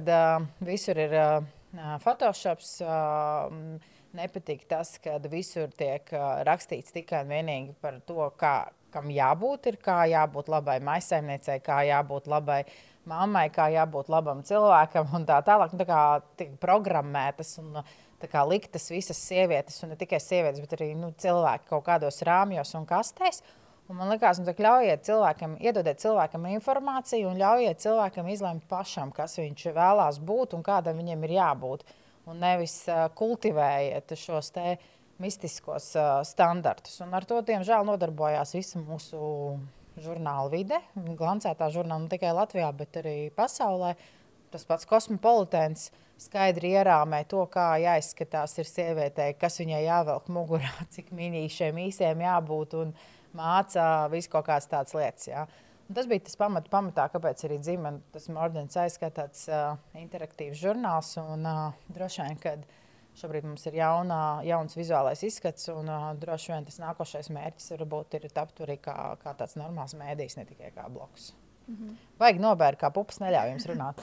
visur 0.62 1.00
ir 1.02 1.16
Photoshops. 2.04 2.76
Nepatīk 4.14 4.68
tas, 4.70 4.94
ka 5.02 5.16
visur 5.32 5.74
tiek 5.74 6.14
rakstīts 6.46 6.94
tikai 6.94 7.24
un 7.24 7.34
vienīgi 7.34 7.74
par 7.82 7.98
to, 8.06 8.28
kā, 8.38 8.68
kam 8.92 9.10
jābūt, 9.12 9.70
ir, 9.70 9.78
kā 9.82 10.02
jābūt 10.10 10.50
labai 10.52 10.78
maisaimniecei, 10.84 11.60
kā 11.64 11.82
jābūt 11.88 12.28
labai 12.30 12.62
mammai, 13.08 13.48
kā 13.54 13.68
jābūt 13.72 14.10
labam 14.12 14.42
cilvēkam 14.46 15.14
un 15.16 15.26
tā 15.28 15.40
tālāk. 15.46 15.74
Nu, 15.74 15.82
tā 15.82 15.88
kā 15.88 16.02
tiek 16.38 16.54
programmētas 16.62 17.56
un 17.62 17.80
kā, 18.30 18.44
liktas 18.46 18.86
visas 18.92 19.18
sievietes, 19.18 19.80
un 19.82 19.92
ne 19.92 19.98
tikai 19.98 20.20
sievietes, 20.22 20.62
bet 20.62 20.76
arī 20.76 20.92
nu, 20.98 21.10
cilvēki 21.18 21.68
kaut 21.72 21.86
kādos 21.88 22.22
rāmjos 22.26 22.76
un 22.78 22.86
kastēs. 22.86 23.42
Un 23.90 23.98
man 23.98 24.12
liekas, 24.12 24.38
nu, 24.38 24.52
ļaujiet 24.54 25.02
cilvēkam, 25.08 25.56
iedodiet 25.60 26.00
cilvēkam 26.00 26.46
informāciju 26.54 27.32
un 27.32 27.40
ļaujiet 27.40 27.82
cilvēkam 27.82 28.30
izlemt 28.30 28.68
pašam, 28.70 29.10
kas 29.12 29.34
viņš 29.40 29.66
vēlās 29.74 30.20
būt 30.22 30.54
un 30.56 30.62
kādam 30.64 31.02
viņam 31.02 31.26
ir 31.26 31.34
jābūt. 31.40 31.82
Un 32.30 32.38
nevis 32.38 32.76
uh, 32.86 33.08
kultivējiet 33.18 34.14
šos 34.14 34.52
te 34.54 34.76
mistiskos 35.22 35.92
uh, 35.98 36.20
standartus. 36.26 36.98
Un 37.04 37.14
ar 37.16 37.26
to, 37.28 37.40
diemžēl, 37.46 37.86
nodarbojās 37.88 38.54
visa 38.56 38.82
mūsu 38.82 39.22
žurnāla 40.00 40.50
vide, 40.52 40.78
glancētā 40.96 41.68
žurnāla 41.72 42.06
ne 42.06 42.12
tikai 42.12 42.32
Latvijā, 42.36 42.70
bet 42.76 42.98
arī 43.02 43.16
pasaulē. 43.36 43.94
Tas 44.52 44.66
pats 44.68 44.88
kosmopolitēns 44.88 45.88
skaidri 46.20 46.74
ierāmē 46.76 47.22
to, 47.28 47.40
kā 47.52 47.72
jāizskatās 47.80 48.58
ir 48.60 48.68
sievietei, 48.68 49.32
kas 49.38 49.58
viņai 49.62 49.82
jāvelk 49.86 50.28
mugurā, 50.32 50.72
cik 50.94 51.12
minīšiem 51.16 51.80
īsiem 51.86 52.24
jābūt 52.26 52.76
un 52.80 52.94
mācā 53.36 54.08
visu 54.12 54.32
kaut 54.32 54.48
kādas 54.50 54.68
tādas 54.70 54.96
lietas. 54.96 55.28
Jā. 55.30 55.46
Un 55.88 55.96
tas 55.96 56.06
bija 56.08 56.24
tas 56.24 56.38
pamat, 56.40 56.68
pamatā, 56.72 57.08
kāpēc 57.12 57.42
arī 57.48 57.58
dzimta 57.60 57.98
tas 58.14 58.28
Mordens 58.32 58.76
aizskatāts 58.80 59.48
uh, 59.50 59.74
interaktīvs 59.98 60.60
žurnāls. 60.60 61.16
Un, 61.20 61.48
uh, 61.48 61.82
droši 61.92 62.22
vien, 62.28 62.38
kad 62.40 62.62
uh, 62.62 62.81
Šobrīd 63.18 63.44
mums 63.44 63.66
ir 63.68 63.76
jaunā, 63.76 64.22
jauns 64.48 64.76
vizuālais 64.78 65.20
izskats, 65.26 65.68
un 65.68 65.90
uh, 65.92 66.08
droši 66.18 66.54
vien 66.54 66.64
tas 66.64 66.80
nākošais 66.80 67.28
mērķis 67.34 67.74
varbūt 67.74 68.16
ir 68.16 68.26
tapt 68.32 68.64
arī 68.64 68.78
kā, 68.80 68.96
kā 69.20 69.34
tāds 69.36 69.58
normāls 69.60 69.92
mēdījis, 69.98 70.38
ne 70.40 70.46
tikai 70.48 70.72
kā 70.72 70.88
bloks. 70.88 71.34
Mm 71.68 71.76
-hmm. 71.76 71.96
Vajag 72.18 72.40
nobērt, 72.40 72.80
kā 72.80 72.90
pupas 72.90 73.20
neļauj 73.20 73.50
jums 73.50 73.66
runāt. 73.66 74.00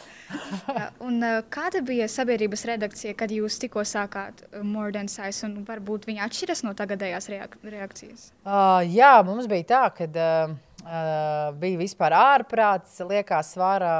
un, 1.07 1.23
uh, 1.23 1.41
kāda 1.49 1.81
bija 1.81 2.07
sabiedrības 2.07 2.65
redakcija, 2.65 3.13
kad 3.13 3.31
jūs 3.31 3.59
tikko 3.59 3.81
sākāt 3.81 4.45
More 4.63 4.91
Than 4.91 5.07
Size, 5.07 5.45
un 5.45 5.65
varbūt 5.65 6.05
viņa 6.05 6.23
atšķiras 6.25 6.63
no 6.63 6.73
tagadējās 6.73 7.29
reak 7.29 7.57
reakcijas? 7.63 8.31
Uh, 8.45 8.85
jā, 8.95 9.23
mums 9.23 9.47
bija 9.47 9.63
tā, 9.63 9.83
ka. 9.97 10.03
Uh, 10.05 10.55
Uh, 10.79 11.49
bija 11.59 11.75
vispār 11.81 12.13
ārprāts, 12.15 13.01
liekas, 13.03 13.49
svara 13.51 13.91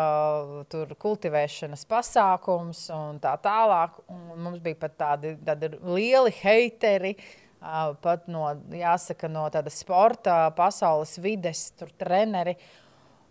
tur 0.71 0.93
kultivēšanas 0.95 1.83
pasākums 1.89 2.85
un 2.95 3.17
tā 3.19 3.33
tālāk. 3.43 3.97
Un 4.07 4.39
mums 4.45 4.61
bija 4.63 4.79
pat 4.85 4.95
tādi, 5.01 5.33
tādi 5.43 5.73
lieli 5.83 6.31
heiteri, 6.39 7.11
uh, 7.59 7.91
pat 7.99 8.29
no, 8.31 8.45
jāsaka, 8.71 9.27
no 9.27 9.43
tāda 9.51 9.73
sporta, 9.75 10.37
pasaules 10.55 11.17
vides, 11.19 11.65
tur 11.75 11.91
treneri. 11.99 12.55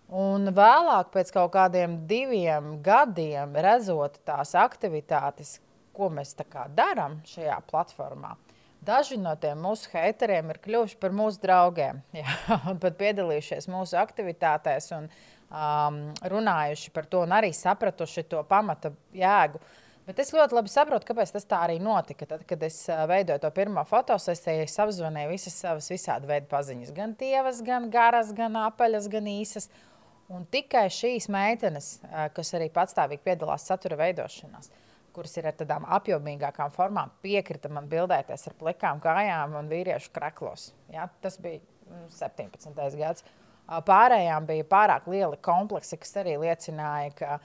Un 0.09 0.53
vēlāk, 0.53 1.09
pēc 1.17 1.33
kaut 1.33 1.55
kādiem 1.57 2.03
diviem 2.09 2.77
gadiem, 2.85 3.57
redzot 3.65 4.21
tās 4.29 4.53
aktivitātes, 4.57 5.57
ko 5.97 6.13
mēs 6.13 6.37
darām 6.77 7.19
šajā 7.25 7.59
platformā, 7.69 8.37
Daži 8.85 9.19
no 9.19 9.33
tiem 9.41 9.59
mūsu 9.63 9.91
haiteriem 9.93 10.53
ir 10.53 10.61
kļuvuši 10.63 10.99
par 11.03 11.15
mūsu 11.17 11.41
draugiem, 11.43 11.99
jā, 12.21 12.37
un 12.71 12.79
pat 12.83 12.97
piedalījušies 13.01 13.67
mūsu 13.73 13.99
aktivitātēs, 13.99 14.93
un 14.97 15.11
um, 15.11 15.99
runājuši 16.31 16.95
par 16.95 17.09
to, 17.11 17.25
un 17.27 17.35
arī 17.35 17.51
sapratuši 17.57 18.29
to 18.31 18.43
pamata 18.49 18.93
jēgu. 19.17 19.61
Bet 20.09 20.23
es 20.23 20.33
ļoti 20.33 20.57
labi 20.57 20.71
saprotu, 20.73 21.05
kāpēc 21.11 21.35
tas 21.35 21.45
tā 21.45 21.59
arī 21.67 21.77
notika. 21.85 22.25
Tad, 22.31 22.47
kad 22.49 22.63
es 22.65 22.81
uh, 22.89 23.03
veidoju 23.11 23.43
to 23.43 23.51
pirmo 23.53 23.85
fotosesiju, 23.85 24.65
es 24.65 24.79
apzvanīju 24.81 25.35
visas 25.35 25.59
savas 25.67 25.91
visādi 25.93 26.31
veidu 26.31 26.49
paziņas. 26.49 26.95
Gan 26.97 27.13
tievas, 27.19 27.61
gan 27.67 27.91
garas, 27.93 28.33
gan 28.37 28.57
apaļas, 28.63 29.11
gan 29.13 29.29
īsas. 29.29 29.69
Un 30.33 30.49
tikai 30.49 30.87
šīs 30.93 31.29
meitenes, 31.33 31.99
uh, 32.07 32.31
kas 32.33 32.55
arī 32.57 32.71
patstāvīgi 32.73 33.27
piedalās 33.27 33.69
satura 33.69 34.01
veidošanās, 34.01 34.73
uh, 34.73 34.88
kuras 35.17 35.37
ir 35.39 35.49
ar 35.51 35.57
tādām 35.59 35.87
apjomīgākām 35.99 36.73
formām, 36.75 37.13
piekrita 37.25 37.71
man 37.73 37.89
bildēties 37.91 38.49
ar 38.51 38.57
plikām 38.61 39.03
kājām 39.03 39.57
un 39.59 39.71
vīriešu 39.71 40.13
kreklos. 40.15 40.73
Ja? 40.93 41.09
Tas 41.23 41.39
bija 41.43 41.61
17. 42.15 42.71
Mm, 42.71 42.99
gads. 43.01 43.27
Pārējām 43.69 44.47
bija 44.49 44.65
pārāk 44.65 45.09
lieli 45.13 45.37
kompleksi, 45.45 45.99
kas 46.01 46.15
arī 46.23 46.39
liecināja, 46.41 47.13
ka 47.19 47.39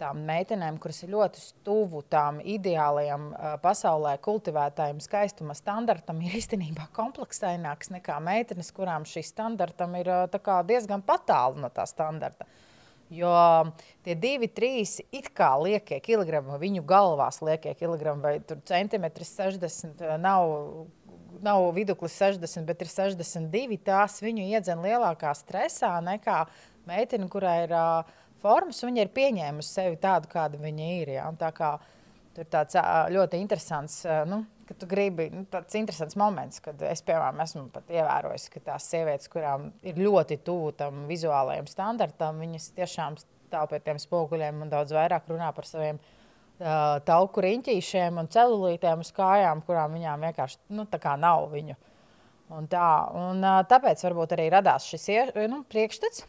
tām 0.00 0.22
meitenēm, 0.28 0.78
kuras 0.80 1.02
ir 1.04 1.12
ļoti 1.12 1.42
tuvu 1.64 2.02
tām 2.12 2.38
ideālajām 2.44 3.28
pasaulē 3.62 4.16
kultivētājiem 4.24 5.00
skaistuma 5.04 5.56
standartam, 5.56 6.20
ir 6.24 6.36
īstenībā 6.40 6.88
kompleksaināks 6.96 7.92
nekā 7.96 8.18
meitenes, 8.24 8.72
kurām 8.76 9.04
šī 9.08 9.24
standartam 9.26 9.96
ir 10.00 10.12
diezgan 10.68 11.04
tālu 11.04 11.60
no 11.64 11.72
tā 11.72 11.86
standarta. 11.88 12.48
Jo 13.12 13.32
tie 14.02 14.16
divi, 14.18 14.48
trīs 14.50 14.96
it 15.14 15.30
kā 15.36 15.52
liekie 15.62 16.00
kilogrami, 16.02 16.56
viņu 16.58 16.82
galvās 16.86 17.38
liekie 17.44 17.74
kilogrami 17.78 18.24
vai 18.24 18.60
centimetri 18.66 19.26
60 19.26 20.02
eh, 20.02 20.16
nav. 20.22 20.86
Nav 21.44 21.66
viduklis 21.76 22.14
60, 22.16 22.64
bet 22.64 22.80
ir 22.80 22.88
62. 22.88 23.76
Tās 23.84 24.14
viņu 24.24 24.46
iedzen 24.46 24.80
lielākā 24.80 25.34
stresā 25.36 25.90
nekā 26.00 26.38
meitene, 26.88 27.28
kurai 27.28 27.58
ir 27.66 27.74
uh, 27.76 28.08
formas. 28.40 28.80
Viņa 28.80 29.04
ir 29.04 29.10
pieņēmusi 29.12 29.68
sevi 29.68 29.98
tādu, 30.00 30.30
kāda 30.32 30.56
viņa 30.56 30.86
ir. 30.94 31.12
Ja? 31.18 31.26
Tā 31.36 31.50
kā, 31.52 31.74
tur 32.32 32.48
tāds 32.48 32.78
uh, 32.80 33.04
ļoti 33.12 33.42
interesants 33.44 33.98
uh, 34.08 34.22
nu, 34.24 34.40
ka 34.66 34.74
tu 34.74 34.88
gribi, 34.90 35.28
nu, 35.30 35.44
tāds 35.50 35.76
interesants 35.78 36.16
moments, 36.18 36.60
kad 36.64 36.80
es, 36.88 37.02
piemēram, 37.06 37.38
esmu 37.44 37.64
pat 37.74 37.90
ievērojis, 37.92 38.48
ka 38.50 38.62
tās 38.72 38.88
sievietes, 38.90 39.30
kurām 39.30 39.70
ir 39.86 39.98
ļoti 40.00 40.40
tuvu 40.46 40.72
tam 40.80 41.04
vizuālajam 41.10 41.68
standartam, 41.70 42.40
viņas 42.42 42.72
tiešām 42.76 43.18
stāv 43.20 43.70
pie 43.70 43.80
tiem 43.86 44.00
spoguļiem 44.02 44.64
un 44.64 44.72
daudz 44.72 44.94
vairāk 44.96 45.30
runā 45.30 45.52
par 45.54 45.68
saviem 45.68 46.00
uh, 46.00 46.98
tauku 47.06 47.44
riņķīšiem 47.46 48.18
un 48.22 48.30
celulītēm 48.32 49.04
uz 49.04 49.12
kājām, 49.14 49.62
kurām 49.66 49.94
viņām 49.98 50.26
vienkārši 50.28 50.62
nu, 50.74 50.88
nav 51.22 51.50
viņu. 51.54 51.76
Un 52.56 52.66
tā, 52.70 52.88
un, 53.14 53.42
uh, 53.42 53.60
tāpēc 53.70 54.02
varbūt 54.06 54.34
arī 54.34 54.48
radās 54.54 54.86
šis 54.90 55.06
nu, 55.50 55.62
priekšstats. 55.70 56.26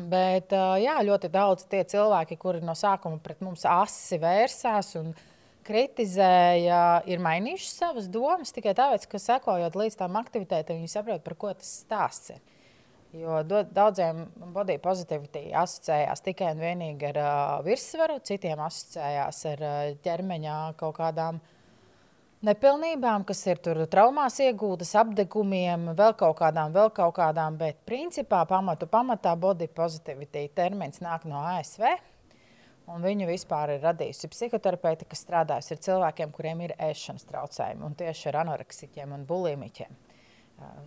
Bet 0.00 0.52
uh, 0.56 0.78
jā, 0.80 0.94
ļoti 1.04 1.28
daudz 1.32 1.66
tie 1.68 1.82
cilvēki, 1.84 2.38
kuri 2.40 2.60
no 2.64 2.72
sākuma 2.78 3.18
pret 3.20 3.40
mums 3.44 3.66
asi 3.68 4.16
vērsās 4.22 4.94
un 5.00 5.10
uh, 5.10 5.26
kritizēja, 5.70 6.84
ir 7.06 7.22
mainījuši 7.22 7.70
savas 7.70 8.08
domas 8.10 8.50
tikai 8.56 8.74
tāpēc, 8.74 9.06
ka 9.10 9.20
sekojot 9.22 9.78
līdz 9.78 10.00
tām 10.02 10.18
aktivitātēm, 10.18 10.82
viņi 10.82 10.90
saprot, 10.90 11.22
par 11.22 11.36
ko 11.38 11.52
tas 11.54 11.70
stāsts 11.84 12.34
ir. 12.34 12.40
Jo 13.10 13.40
daudziem 13.42 14.28
body 14.54 14.76
positivity 14.78 15.48
asociējās 15.58 16.20
tikai 16.22 16.52
un 16.54 16.60
vienīgi 16.62 17.08
ar 17.08 17.16
uh, 17.18 17.54
virsvaru, 17.66 18.20
citiem 18.22 18.60
asociējās 18.62 19.40
ar 19.50 19.64
uh, 19.66 19.78
ķermeņa 20.04 20.58
kaut 20.78 20.94
kādām 21.00 21.40
nepilnībām, 22.46 23.24
kas 23.26 23.42
ir 23.50 23.58
tur 23.64 23.82
traumās 23.90 24.38
iegūtas, 24.44 24.94
apdegumiem, 25.02 25.90
vēl 25.98 26.14
kaut 26.20 26.38
kādām, 26.38 26.70
vēl 26.76 26.92
kaut 26.94 27.16
kādām. 27.18 27.58
Bet 27.60 27.82
principā 27.88 28.44
pamatu 28.48 28.86
pamatā 28.90 29.34
body 29.34 29.66
positivity 29.74 30.46
termins 30.54 31.02
nāk 31.02 31.26
no 31.26 31.42
ASV. 31.56 31.90
Un 32.90 33.04
viņu 33.04 33.28
vispār 33.28 33.76
ir 33.76 33.84
radījusi 33.84 34.30
psihoterapeite, 34.32 35.06
kas 35.08 35.22
strādājusi 35.24 35.76
ar 35.76 35.82
cilvēkiem, 35.86 36.32
kuriem 36.34 36.62
ir 36.66 36.74
ēšanas 36.90 37.26
traucējumi, 37.28 37.84
un 37.86 37.96
tieši 37.98 38.30
ar 38.32 38.40
anoreksiķiem 38.42 39.14
un 39.14 39.26
bulimiķiem. 39.28 39.98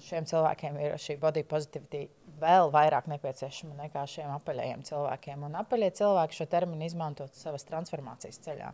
Šiem 0.06 0.28
cilvēkiem 0.30 0.76
ir 0.84 0.98
šī 1.02 1.16
body 1.22 1.42
positivity 1.50 2.04
vēl 2.42 2.70
vairāk 2.74 3.08
nepieciešama 3.10 3.78
nekā 3.80 4.04
šiem 4.10 4.30
apaļajiem 4.36 4.84
cilvēkiem. 4.86 5.48
Un 5.48 5.58
apaļie 5.64 5.90
cilvēki 5.98 6.38
šo 6.38 6.50
terminu 6.52 6.86
izmanto 6.86 7.26
savas 7.34 7.66
transformācijas 7.70 8.42
ceļā. 8.46 8.70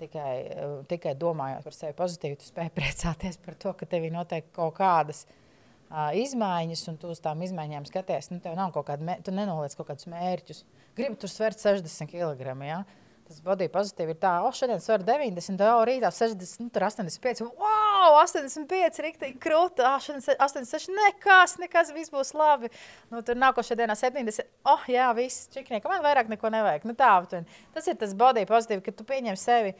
Tikai, 0.00 0.34
tikai 0.88 1.16
domājot 1.18 1.66
par 1.66 1.76
sevi 1.76 1.96
pozitīvi, 1.98 2.38
tu 2.40 2.46
spēj 2.46 2.70
priecāties 2.78 3.40
par 3.42 3.58
to, 3.58 3.74
ka 3.74 3.88
tev 3.90 4.06
ir 4.06 4.14
noteikti 4.14 4.54
kaut 4.60 4.76
kādas 4.78 5.24
uh, 5.26 5.39
izmaiņas, 5.90 6.84
un 6.92 7.00
tu 7.00 7.10
uz 7.10 7.22
tām 7.22 7.42
izmaiņām 7.46 7.88
skaties. 7.88 8.30
Nu, 8.30 8.38
tev 8.44 8.54
nav 8.58 8.74
kaut 8.74 8.88
kāda, 8.90 9.18
tu 9.26 9.34
nenoliec 9.34 9.74
kaut 9.78 9.90
kādus 9.90 10.08
mērķus. 10.10 10.62
Uh, 10.62 10.80
gribu 11.00 11.16
tur 11.20 11.30
svert 11.30 11.58
60 11.58 12.10
kg. 12.10 12.56
Ja? 12.66 12.82
Tas 13.30 13.38
body 13.46 13.68
pozitīvi 13.70 14.16
ir 14.16 14.18
tā, 14.18 14.32
oh, 14.42 14.50
šodien 14.54 14.80
svaru 14.82 15.04
90, 15.06 15.60
oh, 15.62 15.84
rītā 15.86 16.08
60, 16.10 16.64
nu, 16.64 16.72
tur 16.74 16.82
85. 16.88 17.44
Wow, 17.60 18.16
85, 18.24 18.98
rīktīgi 19.04 19.38
krūti, 19.38 19.84
oh, 19.86 20.00
šodien 20.02 20.24
86, 20.34 20.90
nekas, 20.96 21.54
nekas, 21.62 21.92
viss 21.94 22.10
būs 22.10 22.34
labi. 22.34 22.72
Nu, 23.12 23.22
tur 23.22 23.38
nākošajā 23.38 23.78
dienā 23.84 23.94
70, 23.94 24.50
oh, 24.66 24.82
jā, 24.90 25.06
viss, 25.14 25.46
čiknieki, 25.54 25.86
man 25.86 26.02
vairāk 26.02 26.32
neko 26.32 26.50
nevajag. 26.50 26.90
Nu, 26.90 26.98
tā, 26.98 27.12
tas 27.76 27.86
ir 27.86 28.00
tas 28.02 28.18
body 28.18 28.42
pozitīvi, 28.50 28.82
ka 28.88 28.98
tu 28.98 29.06
pieņem 29.06 29.38
sevi 29.38 29.76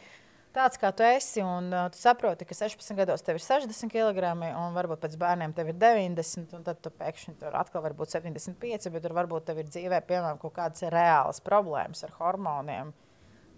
tāds, 0.54 0.78
kā 0.80 0.90
tu 0.96 1.04
esi, 1.06 1.42
un 1.44 1.68
uh, 1.72 1.88
tu 1.92 1.98
saproti, 2.00 2.46
ka 2.48 2.56
16 2.56 2.96
gados 2.98 3.24
tev 3.26 3.38
ir 3.38 3.44
60 3.44 3.92
kg, 3.92 4.32
un 4.58 4.76
varbūt 4.76 5.02
pēc 5.04 5.18
bērniem 5.20 5.54
tev 5.56 5.72
ir 5.72 5.78
90, 5.80 6.56
un 6.58 6.64
tad 6.66 6.80
tu 6.84 6.92
pēkšņi 6.94 7.36
tur 7.42 7.56
atkal 7.58 7.84
var 7.84 7.94
būt 7.98 8.16
75, 8.16 8.90
bet 8.94 9.06
tur 9.06 9.14
varbūt 9.18 9.48
tev 9.50 9.62
ir 9.62 9.70
dzīvē, 9.70 10.02
piemēram, 10.08 10.40
kaut 10.42 10.56
kādas 10.58 10.86
reālas 10.92 11.42
problēmas 11.44 12.04
ar 12.06 12.16
hormoniem 12.18 12.92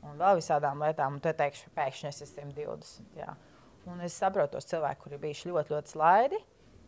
un 0.03 0.19
vēl 0.21 0.39
visādām 0.41 0.83
lietām, 0.83 1.17
un 1.17 1.23
tu 1.23 1.33
teikšu, 1.39 1.71
pēkšņi 1.77 2.11
es 2.11 2.23
esmu 2.27 2.51
120. 2.53 3.17
Jā. 3.21 3.37
Un 3.91 4.03
es 4.07 4.17
saprotu 4.19 4.57
tos 4.57 4.69
cilvēkus, 4.71 5.03
kuri 5.03 5.21
bijuši 5.23 5.51
ļoti, 5.51 5.75
ļoti 5.75 5.95
slaidi 5.95 6.39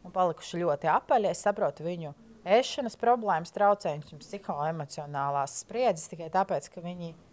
un 0.05 0.15
palikuši 0.15 0.61
ļoti 0.63 0.91
apaļi. 0.93 1.31
Es 1.31 1.43
saprotu 1.47 1.87
viņu 1.87 2.13
ēšanas 2.45 2.99
problēmas, 3.01 3.55
traucējumus, 3.55 4.15
psihoemocionālās 4.23 5.61
spriedzes 5.65 6.11
tikai 6.13 6.29
tāpēc, 6.35 6.69
ka 6.75 6.85
viņi 6.85 7.11
ir 7.11 7.24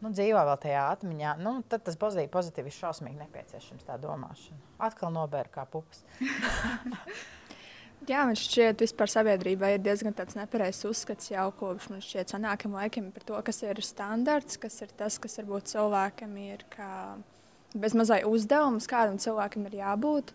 nu, 0.00 0.12
dzīvo 0.14 0.44
vēl 0.48 0.56
tajā 0.62 0.86
atmiņā, 0.94 1.34
nu, 1.44 1.58
tad 1.68 1.84
tas 1.86 1.98
pozitīvi, 2.00 2.32
pozitīvi 2.32 2.72
ir 2.72 2.78
šausmīgi 2.78 3.20
nepieciešams 3.20 3.86
tā 3.88 3.98
domāšana. 4.00 4.58
Atkal 4.88 5.12
nobēra 5.14 5.52
kā 5.52 5.66
pupas. 5.68 6.04
Jā, 8.08 8.22
man 8.24 8.32
šķiet, 8.38 8.80
vispār 8.80 9.10
sabiedrībā 9.12 9.74
ir 9.74 9.82
diezgan 9.84 10.14
nepareizs 10.16 10.86
uzskats 10.88 11.28
jau 11.28 11.50
kopš 11.52 11.90
man 11.92 12.00
šķiet 12.00 12.32
senākiem 12.32 12.72
laikiem 12.72 13.10
par 13.12 13.26
to, 13.28 13.36
kas 13.44 13.60
ir 13.60 13.82
standarts, 13.84 14.56
kas 14.56 14.80
ir 14.80 14.94
tas, 14.96 15.18
kas 15.20 15.36
varbūt 15.36 15.68
cilvēkam 15.74 16.32
ir 16.40 16.64
kā 16.72 17.18
bezmazai 17.76 18.22
uzdevums, 18.24 18.88
kādam 18.88 19.20
cilvēkam 19.20 19.68
ir 19.68 19.76
jābūt. 19.82 20.32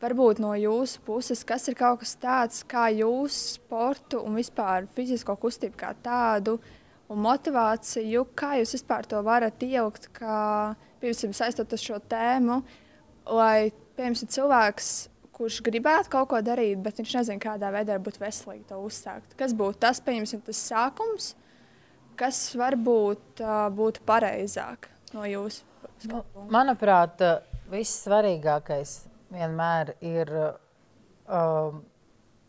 Varbūt 0.00 0.40
no 0.42 0.50
jūsu 0.56 0.98
puses, 1.06 1.44
kas 1.46 1.68
ir 1.70 1.76
kaut 1.78 2.00
kas 2.02 2.16
tāds, 2.18 2.64
kā 2.66 2.88
jūs 2.90 3.38
sportu 3.60 4.24
un 4.24 4.40
vispār 4.40 4.88
fizisko 4.96 5.36
kustību 5.38 5.78
kā 5.78 5.92
tādu 6.02 6.56
un 7.10 7.22
motivāciju, 7.24 8.24
kā 8.38 8.54
jūs 8.60 8.76
vispār 8.78 9.08
to 9.10 9.20
varat 9.26 9.62
ielikt, 9.66 10.10
kā, 10.16 10.74
piemēram, 11.02 11.36
saistot 11.36 11.72
ar 11.74 11.82
šo 11.82 12.00
tēmu, 12.10 12.60
lai, 13.30 13.70
piemēram, 13.98 14.30
cilvēks, 14.36 14.92
kurš 15.36 15.62
gribētu 15.66 16.12
kaut 16.12 16.30
ko 16.32 16.42
darīt, 16.44 16.82
bet 16.84 17.00
viņš 17.00 17.16
nezina, 17.18 17.42
kādā 17.42 17.72
veidā 17.74 17.96
būtu 18.02 18.22
veselīgi 18.22 18.68
to 18.68 18.78
uzsākt. 18.84 19.34
Kas 19.40 19.56
būtu 19.56 19.80
tas, 19.86 20.02
pieņemsim, 20.04 20.44
tas 20.46 20.60
sākums, 20.70 21.32
kas 22.20 22.44
varbūt 22.60 23.42
būtu 23.74 24.04
pareizāk 24.06 24.90
no 25.16 25.24
jūsu 25.26 25.64
Nu, 26.08 26.22
manuprāt, 26.48 27.20
vissvarīgākais 27.68 28.94
vienmēr 29.32 29.92
ir, 30.00 30.30
um, 31.28 31.82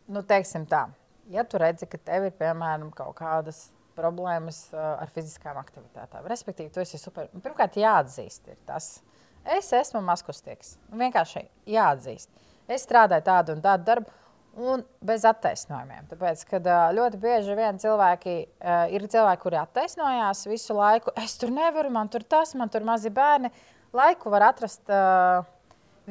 nu, 0.07 0.23
teiksim 0.27 0.63
tā, 0.71 0.85
ja 1.31 1.43
tu 1.43 1.59
redzi, 1.59 1.87
ka 1.89 1.99
tev 1.99 2.29
ir 2.29 2.37
piemēram 2.39 2.93
kaut 2.95 3.17
kādas 3.19 3.65
problēmas 4.01 4.63
uh, 4.73 4.97
ar 5.03 5.13
fiziskām 5.13 5.59
aktivitātēm, 5.61 6.25
respektīvi, 6.31 6.73
tu 6.73 6.83
esi 6.83 6.99
super. 7.01 7.29
Pirmkārt, 7.37 7.77
jāatzīst, 7.79 8.49
ir 8.51 8.59
tas. 8.67 8.97
Es 9.57 9.71
esmu 9.73 10.03
maskustīgs. 10.05 10.75
Vienkārši 10.93 11.45
jāatzīst. 11.69 12.29
Es 12.71 12.85
strādāju 12.85 13.25
tādu 13.25 13.55
un 13.55 13.63
tādu 13.63 13.87
darbu 13.87 14.17
un 14.61 14.83
bez 15.05 15.23
attaisnojumiem. 15.27 16.09
Tāpēc, 16.11 16.43
kad 16.49 16.67
ļoti 16.97 17.19
bieži 17.21 17.55
vien 17.57 17.79
cilvēki 17.81 18.35
ir 18.93 19.05
cilvēki, 19.13 19.41
kuri 19.43 19.59
attaisnojās 19.61 20.43
visu 20.51 20.75
laiku, 20.77 21.13
es 21.23 21.37
tur 21.39 21.53
nevaru, 21.55 21.91
man 21.93 22.11
tur 22.11 22.25
tas, 22.27 22.53
man 22.59 22.71
tur 22.71 22.85
mazi 22.87 23.11
bērni. 23.13 23.51
Laiku 23.95 24.31
var 24.33 24.49
atrast 24.51 24.91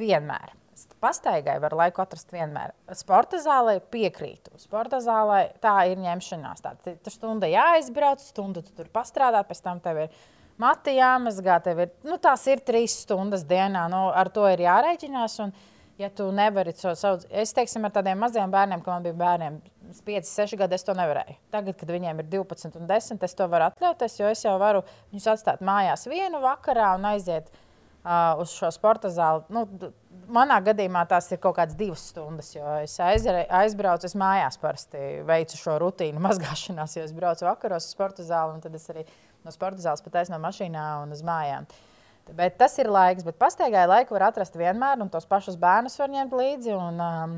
vienmēr. 0.00 0.56
Pastaigai 1.00 1.56
var 1.62 1.74
laiku 1.76 2.02
atrast 2.02 2.32
vienmēr. 2.34 2.74
Sporta 2.96 3.40
zālē 3.42 3.78
piekrītu. 3.92 4.54
Sporta 4.60 5.00
zālē 5.04 5.40
tā 5.62 5.74
ir 5.90 6.00
ņemšanās. 6.02 6.62
Tā 6.64 6.74
ir 6.92 7.12
stunda 7.12 7.50
jāizbrauc, 7.50 8.22
stundu 8.24 8.62
tu 8.66 8.74
tur 8.76 8.90
pastrādā, 8.92 9.42
pēc 9.46 9.62
tam 9.64 9.80
tev 9.84 10.04
ir 10.06 10.20
mati 10.60 10.96
jāmazgā. 10.98 11.60
Ir, 11.72 11.92
nu, 12.06 12.16
tās 12.22 12.46
ir 12.50 12.62
trīs 12.64 13.00
stundas 13.04 13.44
dienā. 13.48 13.86
Nu, 13.92 14.08
ar 14.14 14.32
to 14.32 14.46
ir 14.50 14.64
jārēķinās. 14.66 15.38
Un, 15.46 15.54
ja 16.00 16.08
tu 16.16 16.30
nevari 16.32 16.72
to 16.72 16.94
saukt, 16.96 17.26
es 17.28 17.52
teiksim, 17.56 17.84
ar 17.84 17.92
tādiem 17.92 18.20
maziem 18.20 18.50
bērniem, 18.52 18.80
kad 18.80 18.94
man 18.94 19.04
bija 19.04 19.16
bērniem 19.20 19.58
5, 20.06 20.28
6 20.30 20.56
gadi, 20.60 20.78
es 20.78 20.86
to 20.86 20.94
nevarēju. 20.96 21.36
Tagad, 21.52 21.76
kad 21.80 21.90
viņiem 21.92 22.22
ir 22.22 22.28
12 22.32 22.78
un 22.80 22.86
10, 22.88 23.24
es 23.26 23.36
to 23.36 23.48
varu 23.52 23.66
atļauties, 23.68 24.20
jo 24.20 24.30
es 24.32 24.44
jau 24.46 24.54
varu 24.62 24.80
viņus 25.10 25.28
atstāt 25.34 25.64
mājās 25.66 26.06
vienu 26.08 26.40
vakarā 26.40 26.94
un 26.96 27.04
aiziet 27.10 27.50
uh, 27.52 28.40
uz 28.40 28.54
šo 28.54 28.70
sporta 28.72 29.10
zāli. 29.12 29.44
Nu, 29.52 29.66
manā 30.34 30.58
gadījumā 30.64 31.04
tās 31.10 31.28
ir 31.32 31.40
kaut 31.42 31.56
kādas 31.58 31.76
divas 31.78 32.02
stundas, 32.12 32.52
jo 32.54 32.64
es 32.80 32.96
aizbraucu, 33.02 34.08
es 34.08 34.16
mājās 34.18 34.58
parasti 34.62 35.20
veicu 35.28 35.60
šo 35.60 35.76
rutīnu 35.82 36.22
mazgāšanās, 36.28 36.96
jo 36.96 37.06
es 37.06 37.14
braucu 37.16 37.48
vakaros 37.48 37.86
uz 37.86 37.94
sporta 37.94 38.26
zāli 38.26 38.56
un 38.56 38.64
tad 38.64 38.74
es 38.78 38.88
arī 38.92 39.06
no 39.44 39.54
sporta 39.54 39.82
zāles 39.82 40.04
pat 40.04 40.20
aizno 40.22 40.40
mašīnā 40.42 40.88
un 41.04 41.16
uz 41.16 41.24
mājām. 41.26 41.68
Bet 42.36 42.58
tas 42.60 42.76
ir 42.78 42.86
laiks, 42.92 43.24
bet 43.26 43.38
pastaigai 43.40 43.86
laiku 43.90 44.14
var 44.14 44.28
atrast 44.28 44.54
vienmēr, 44.58 45.00
un 45.02 45.08
tos 45.10 45.26
pašus 45.26 45.56
bērnus 45.58 45.96
var 45.98 46.12
ņemt 46.12 46.36
līdzi. 46.36 46.74
Un, 46.76 47.00
um, 47.02 47.32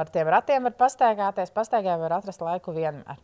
ar 0.00 0.10
tiem 0.12 0.28
ratiem 0.28 0.68
var 0.68 0.74
pastaigāties, 0.82 1.54
pastaigai 1.54 1.94
var 2.02 2.18
atrast 2.18 2.44
laiku 2.44 2.74
vienmēr. 2.76 3.22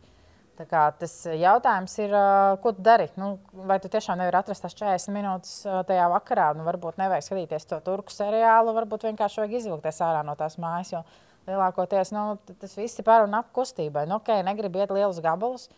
Tā 0.59 0.65
kā, 0.67 0.81
tas 0.99 1.13
jautājums 1.25 1.93
ir, 2.03 2.11
uh, 2.11 2.57
ko 2.61 2.73
tu 2.75 2.83
dari? 2.85 3.07
Nu, 3.17 3.33
vai 3.69 3.79
tu 3.81 3.89
tiešām 3.91 4.19
nevari 4.19 4.37
atrast 4.41 4.65
tās 4.65 4.75
40 4.77 5.13
minūtes 5.15 5.53
uh, 5.65 5.79
tajā 5.87 6.09
vakarā? 6.11 6.51
Nu, 6.57 6.65
varbūt 6.67 6.99
nevajag 6.99 7.25
skatīties 7.25 7.69
to 7.69 7.79
turku 7.85 8.13
seriālu, 8.13 8.73
varbūt 8.75 9.07
vienkārši 9.07 9.41
vajag 9.41 9.55
izvilkties 9.61 10.01
ārā 10.03 10.25
no 10.27 10.35
tās 10.39 10.59
mājas. 10.61 10.91
Jo 10.93 11.03
lielākoties 11.49 12.11
nu, 12.13 12.25
tas 12.61 12.75
viss 12.77 12.99
ir 12.99 13.07
par 13.07 13.25
un 13.25 13.33
ap 13.39 13.49
kustībai. 13.55 14.05
Nu, 14.09 14.19
okay, 14.19 14.43
negribu 14.45 14.83
iet 14.83 14.93
lielus 14.93 15.21
gabalus. 15.23 15.69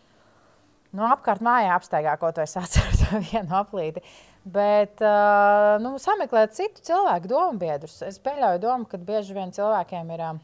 Nu, 0.94 1.06
apkārt 1.08 1.42
mājā 1.42 1.72
apstaigā 1.74 2.14
kaut 2.20 2.38
vai 2.38 2.46
sācis 2.50 3.06
ar 3.08 3.22
vienu 3.30 3.56
aplīti. 3.58 4.02
Bet 4.44 5.00
nu, 5.80 5.94
sameklēt 6.02 6.52
citu 6.52 6.82
cilvēku 6.84 7.30
domu 7.30 7.56
biedrus. 7.62 8.02
Es 8.04 8.20
pieļauju 8.22 8.60
domu, 8.60 8.88
ka 8.90 9.00
bieži 9.00 9.32
vien 9.32 9.54
cilvēkiem 9.56 10.12
ir 10.12 10.26
uh, 10.26 10.42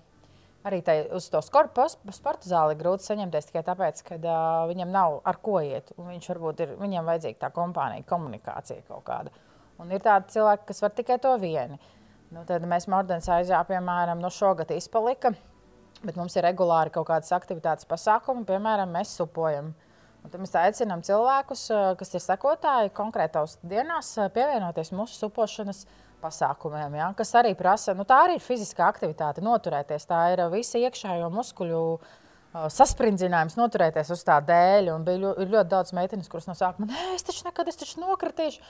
arī 0.68 0.80
tai, 0.84 0.96
uz 1.16 1.28
to 1.32 1.40
sporta 1.44 2.48
zāli 2.48 2.76
grūti 2.78 3.06
saņemties 3.08 3.50
tikai 3.50 3.62
tāpēc, 3.66 4.02
ka 4.06 4.18
uh, 4.20 4.38
viņam 4.70 4.92
nav 4.94 5.20
ar 5.28 5.40
ko 5.42 5.60
iet. 5.64 5.92
Viņš 5.98 6.30
varbūt 6.32 6.64
ir, 6.64 6.74
viņam 6.80 7.08
vajadzīga 7.10 7.40
tā 7.46 7.52
kompānija, 7.56 8.06
komunikācija 8.08 8.84
kaut 8.88 9.04
kāda. 9.08 9.34
Un 9.80 9.92
ir 9.94 10.02
tādi 10.04 10.34
cilvēki, 10.34 10.66
kas 10.68 10.82
var 10.84 10.96
tikai 10.96 11.20
to 11.22 11.36
vieni. 11.40 11.80
Nu, 12.30 12.44
tad 12.46 12.64
mēs 12.68 12.86
Mordens 12.92 13.28
aizjā, 13.32 13.62
piemēram, 13.66 14.20
no 14.22 14.30
šogad 14.30 14.70
izpalika, 14.76 15.32
bet 16.04 16.18
mums 16.20 16.36
ir 16.36 16.46
regulāri 16.46 16.92
kaut 16.94 17.08
kādas 17.08 17.32
aktivitātes 17.34 17.88
pasākumi, 17.90 18.46
piemēram, 18.46 18.92
mēs 18.94 19.16
supojam. 19.18 19.72
Uh, 19.72 19.86
Un 20.20 20.32
tad 20.32 20.42
mēs 20.42 20.52
aicinām 20.58 21.02
cilvēkus, 21.04 21.64
kas 22.00 22.14
ir 22.16 22.22
sekotāji 22.24 22.92
konkrētās 22.96 23.56
dienās, 23.64 24.12
pievienoties 24.34 24.92
mūsu 24.92 25.16
supošanas 25.16 25.86
pasākumiem, 26.22 26.96
ja, 27.00 27.10
kas 27.16 27.32
arī 27.40 27.54
prasa, 27.58 27.94
nu, 27.96 28.06
tā 28.08 28.22
arī 28.26 28.38
ir 28.38 28.44
fiziskā 28.44 28.86
aktivitāte, 28.88 29.44
noturēties. 29.44 30.06
Tā 30.08 30.20
ir 30.34 30.44
visa 30.52 30.80
iekšējo 30.80 31.30
muskuļu 31.34 31.82
saspringzinājums, 32.50 33.56
noturēties 33.58 34.10
uz 34.14 34.22
tā 34.26 34.40
dēļ. 34.42 34.92
Un 34.94 35.04
bija 35.06 35.22
ļoti, 35.24 35.48
ļoti 35.52 35.70
daudz 35.70 35.94
meitenes, 35.96 36.30
kuras 36.30 36.48
no 36.50 36.56
sākuma, 36.58 36.90
nē, 36.90 37.14
es 37.16 37.26
taču 37.26 37.46
nekad, 37.46 37.70
es 37.70 37.78
taču 37.80 38.02
nokritīšu. 38.02 38.64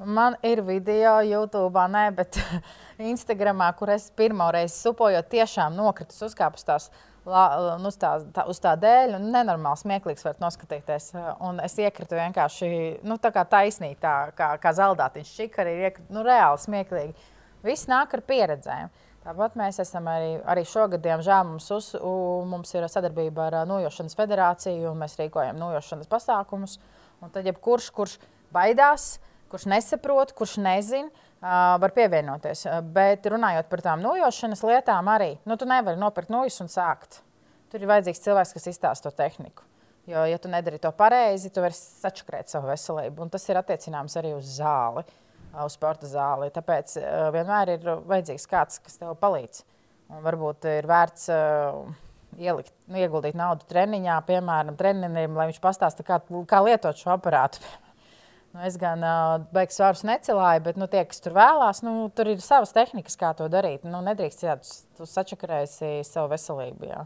Man 0.00 0.38
ir 0.46 0.62
video, 0.64 1.18
YouTube, 1.28 1.82
ne, 1.92 2.06
bet 2.16 2.38
Instagram, 3.12 3.60
kur 3.76 3.92
es 3.92 4.08
pirmo 4.16 4.48
reizi 4.54 4.78
supojot, 4.78 5.28
tiešām 5.28 5.76
nokritus, 5.76 6.22
uzkāpus 6.30 6.64
tās 6.66 6.88
la, 7.28 7.76
nu, 7.80 7.90
tā, 8.00 8.12
tā, 8.34 8.46
uz 8.50 8.60
tā 8.62 8.72
dēļ, 8.80 9.16
un 9.18 9.28
nenormāli 9.34 9.82
smieklīgs 9.82 10.24
var 10.26 10.40
noskatīties. 10.42 11.10
Un 11.46 11.60
es 11.64 11.76
iekritu 11.80 12.18
vienkārši 12.18 12.70
nu, 13.06 13.18
tā 13.20 13.32
kā 13.34 13.44
taisnīgi, 13.48 13.98
tā 14.02 14.14
kā, 14.38 14.54
kā 14.62 14.72
zeldātiņš 14.76 15.36
čikari, 15.36 15.76
ir 15.76 15.90
iekrit, 15.90 16.10
nu, 16.14 16.24
reāli 16.26 16.62
smieklīgi. 16.64 17.30
Viss 17.66 17.90
nāk 17.90 18.16
ar 18.16 18.24
pieredzēm. 18.24 18.92
Tāpat 19.20 19.56
mēs 19.60 19.76
esam 19.82 20.06
arī, 20.08 20.38
arī 20.48 20.62
šogad, 20.64 21.02
diemžēl, 21.04 21.42
mums, 21.44 21.66
uz, 21.76 21.90
mums 22.48 22.70
ir 22.72 22.86
sadarbība 22.88 23.50
ar 23.50 23.56
Nojošanas 23.68 24.16
federāciju, 24.16 24.94
un 24.94 25.02
mēs 25.02 25.18
rīkojam 25.20 25.60
nojošanas 25.60 26.08
pasākumus. 26.08 26.78
Un 27.20 27.28
tad 27.34 27.44
jebkurš, 27.44 27.90
kurš 27.92 28.14
baidās, 28.54 29.18
kurš 29.52 29.66
nesaprot, 29.68 30.32
kurš 30.38 30.56
nezina, 30.64 31.28
var 31.40 31.94
pievienoties. 31.96 32.66
Bet 32.94 33.26
runājot 33.32 33.70
par 33.70 33.82
tām 33.84 34.04
nojošanas 34.04 34.62
lietām, 34.66 35.08
arī 35.12 35.34
nu, 35.48 35.56
tu 35.56 35.68
nevari 35.68 36.00
nopirkt 36.00 36.32
nojas 36.32 36.60
un 36.64 36.68
sākt. 36.72 37.22
Tur 37.70 37.82
ir 37.82 37.90
vajadzīgs 37.90 38.22
cilvēks, 38.24 38.54
kas 38.56 38.68
izstāsta 38.72 39.08
to 39.08 39.16
tehniku. 39.16 39.64
Jo, 40.10 40.24
ja 40.26 40.40
tu 40.42 40.50
nedari 40.50 40.80
to 40.82 40.90
pareizi, 40.96 41.52
tu 41.54 41.62
vari 41.62 41.76
sačakrēt 41.76 42.50
savu 42.50 42.70
veselību. 42.72 43.22
Un 43.22 43.30
tas 43.30 43.44
ir 43.48 43.60
attiecināms 43.60 44.16
arī 44.18 44.32
uz 44.34 44.56
zāli, 44.56 45.04
uz 45.54 45.76
sporta 45.76 46.08
zāli. 46.10 46.50
Tāpēc 46.54 46.96
vienmēr 47.36 47.76
ir 47.76 47.90
vajadzīgs 48.10 48.48
kāds, 48.50 48.80
kas 48.82 48.98
tev 48.98 49.14
palīdz. 49.20 49.62
Un 50.10 50.24
varbūt 50.24 50.66
ir 50.66 50.88
vērts 50.90 51.28
uh, 51.30 51.84
ielikt, 52.38 52.72
nu, 52.90 52.98
ieguldīt 53.00 53.36
naudu 53.38 53.66
treniņā, 53.70 54.16
piemēram, 54.26 54.76
trenerim, 54.78 55.36
lai 55.38 55.50
viņš 55.50 55.60
pastāsta, 55.62 56.06
kā, 56.06 56.20
kā 56.50 56.62
lietot 56.66 56.98
šo 56.98 57.14
aparātu. 57.14 57.62
Nu, 58.50 58.62
es 58.66 58.74
gan 58.82 59.02
uh, 59.06 59.44
beigas 59.54 59.76
svārus 59.78 60.00
necelāju, 60.02 60.64
bet 60.64 60.78
nu, 60.80 60.88
tie, 60.90 61.04
kas 61.06 61.22
tur 61.22 61.36
vēlās, 61.36 61.84
nu, 61.86 62.08
tur 62.14 62.32
ir 62.32 62.40
savas 62.42 62.72
tehnikas, 62.74 63.14
kā 63.18 63.30
to 63.38 63.46
darīt. 63.52 63.84
Nu, 63.86 64.00
nedrīkst 64.02 64.42
jādus, 64.42 64.72
tu 64.98 65.06
sačakarēsi 65.06 66.00
savu 66.08 66.32
veselību 66.32 66.88
jā, 66.90 67.04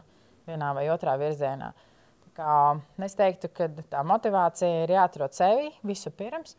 vienā 0.49 0.71
vai 0.73 0.87
otrā 0.89 1.13
virzienā. 1.21 1.69
Tā 2.25 2.31
kā, 2.39 2.55
es 3.05 3.13
teiktu, 3.19 3.51
ka 3.53 3.69
tā 3.93 4.01
motivācija 4.09 4.87
ir 4.87 4.95
jāatrod 4.97 5.37
sevi 5.37 5.69
visu 5.85 6.09
pirms. 6.17 6.57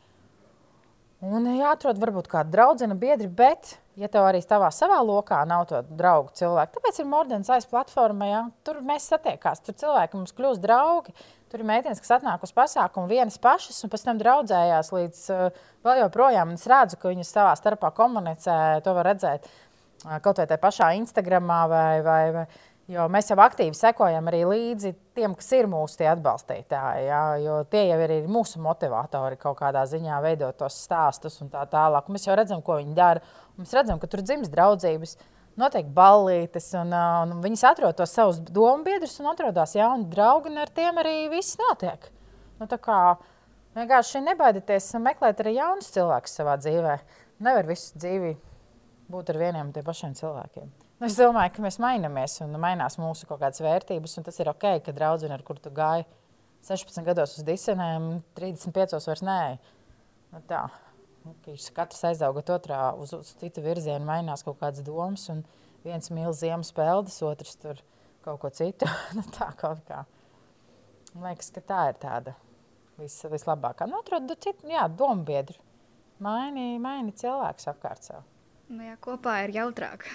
Un 1.24 1.46
jāatrod 1.48 1.96
varbūt 1.96 2.26
kāda 2.28 2.52
draudzene, 2.52 2.92
biedri, 3.00 3.28
bet, 3.32 3.78
ja 3.96 4.08
tev 4.12 4.26
arī 4.28 4.42
tavā 4.44 4.68
savā 4.74 4.98
lokā 5.00 5.38
nav 5.48 5.64
to 5.70 5.80
draugu 5.96 6.34
cilvēku, 6.36 6.76
tāpēc 6.76 7.00
ir 7.00 7.08
Mordens 7.08 7.48
aiz 7.52 7.64
platforma, 7.70 8.28
ja? 8.28 8.42
tur 8.68 8.82
mēs 8.84 9.08
satiekās, 9.08 9.62
tur 9.64 9.78
cilvēki 9.80 10.18
mums 10.18 10.36
kļūst 10.36 10.60
draugi. 10.60 11.16
Tur 11.46 11.62
ir 11.62 11.68
meitenes, 11.68 12.02
kas 12.02 12.16
atnāk 12.18 12.42
uz 12.42 12.50
pasākumu 12.52 13.06
vienas 13.08 13.38
pašas, 13.40 13.78
un 13.86 13.90
pēc 13.92 14.02
tam 14.02 14.18
draudzējās 14.18 14.90
līdz 14.92 15.20
uh, 15.30 15.60
vēl 15.86 16.00
joprojām. 16.02 16.56
Es 16.58 16.66
redzu, 16.68 16.98
ka 17.00 17.12
viņas 17.12 17.30
savā 17.32 17.52
starpā 17.56 17.92
komunicē, 17.94 18.56
to 18.84 18.92
var 18.98 19.06
redzēt 19.12 19.46
uh, 19.46 20.18
kaut 20.24 20.42
vai 20.42 20.48
tajā 20.50 20.60
pašā 20.60 20.90
Instagramā 20.98 21.60
vai, 21.70 21.92
vai, 22.04 22.22
vai 22.34 22.44
Jo 22.86 23.08
mēs 23.10 23.32
jau 23.32 23.36
aktīvi 23.42 23.74
sekojam 23.74 24.28
arī 24.30 24.44
līdzi 24.46 24.92
tiem, 25.16 25.32
kas 25.34 25.48
ir 25.56 25.66
mūsu 25.66 26.04
atbalstītāji. 26.06 27.08
Jā, 27.08 27.22
jo 27.42 27.56
tie 27.70 27.82
jau 27.88 27.96
ir 28.04 28.12
mūsu 28.30 28.60
motivatori 28.62 29.38
kaut 29.40 29.58
kādā 29.58 29.82
ziņā 29.90 30.20
veidot 30.22 30.54
tos 30.60 30.76
stāstus 30.84 31.40
un 31.42 31.50
tā 31.50 31.64
tālāk. 31.72 32.06
Mēs 32.14 32.28
jau 32.28 32.36
redzam, 32.38 32.62
ko 32.62 32.78
viņi 32.78 32.94
dara. 32.94 33.24
Mēs 33.58 33.74
redzam, 33.74 33.98
ka 33.98 34.06
tur 34.12 34.22
dzimst 34.22 34.54
draudzības, 34.54 35.16
notiek 35.58 35.90
ballītes, 35.98 36.70
un, 36.78 36.94
un 36.94 37.42
viņas 37.42 37.66
atrod 37.72 37.98
tos 37.98 38.14
savus 38.14 38.38
domu 38.46 38.86
biedrus 38.86 39.18
un 39.18 39.32
atrodas 39.32 39.74
jauni 39.74 40.06
draugi, 40.12 40.54
un 40.54 40.62
ar 40.62 40.70
tiem 40.78 41.02
arī 41.02 41.16
viss 41.32 41.58
notiek. 41.58 42.06
Nu, 42.60 42.70
Vienkārši 43.76 44.22
nebaidieties 44.24 44.94
meklēt 45.04 45.42
arī 45.42 45.58
jaunus 45.58 45.90
cilvēkus 45.92 46.38
savā 46.38 46.54
dzīvē. 46.62 46.96
nevar 47.44 47.66
visu 47.68 47.98
dzīvi 47.98 48.32
būt 49.12 49.34
ar 49.34 49.42
vieniem 49.42 49.66
un 49.66 49.72
tiem 49.74 49.84
pašiem 49.84 50.14
cilvēkiem. 50.16 50.85
Nu, 50.96 51.10
es 51.10 51.18
domāju, 51.20 51.52
ka 51.52 51.62
mēs 51.64 51.76
mainamies 51.82 52.38
un 52.40 52.56
mainās 52.60 52.94
mūsu 52.96 53.26
kaut 53.28 53.42
kādas 53.42 53.60
vērtības, 53.60 54.14
tas 54.24 54.38
ir 54.40 54.48
ok, 54.48 54.64
ka 54.86 54.94
draudzene, 54.96 55.36
ar 55.36 55.42
kur 55.44 55.58
tu 55.60 55.68
gāji 55.74 56.06
16 56.64 57.04
gados 57.04 57.36
uz 57.36 57.44
disenēm, 57.44 58.06
35 58.38 58.96
vairs 59.04 59.22
nē. 59.26 59.40
Nu, 60.32 60.40
tā. 60.48 60.62
Nu, 61.26 61.34
katrs 61.76 62.00
aizaugot 62.08 62.48
otrā 62.54 62.80
uz, 62.96 63.12
uz 63.12 63.32
citu 63.40 63.60
virzienu, 63.64 64.06
mainās 64.08 64.44
kaut 64.46 64.56
kādas 64.62 64.84
domas, 64.86 65.26
viens 65.84 66.08
mīl 66.14 66.32
ziemas 66.34 66.72
peldes, 66.74 67.18
otrs 67.26 67.58
tur 67.60 67.82
kaut 68.24 68.40
ko 68.42 68.50
citu. 68.54 68.88
nu, 69.18 69.24
tā 69.36 69.50
kaut 69.58 69.82
kā. 69.88 70.04
Man 71.12 71.28
liekas, 71.30 71.50
ka 71.52 71.62
tā 71.64 71.82
ir 71.90 72.00
tāda 72.00 72.34
vis, 73.00 73.18
vislabākā. 73.32 73.88
Nu, 73.90 74.00
atrod 74.00 74.32
citu, 74.38 74.70
jā, 74.72 74.86
domu 74.88 75.26
biedru. 75.28 75.60
Maini, 76.24 76.78
maini 76.80 77.12
cilvēks 77.12 77.68
apkārt 77.74 78.08
sev. 78.08 78.24
Nu, 78.72 78.80
jā, 78.86 78.96
kopā 79.04 79.42
ir 79.44 79.54
jautrāk. 79.58 80.08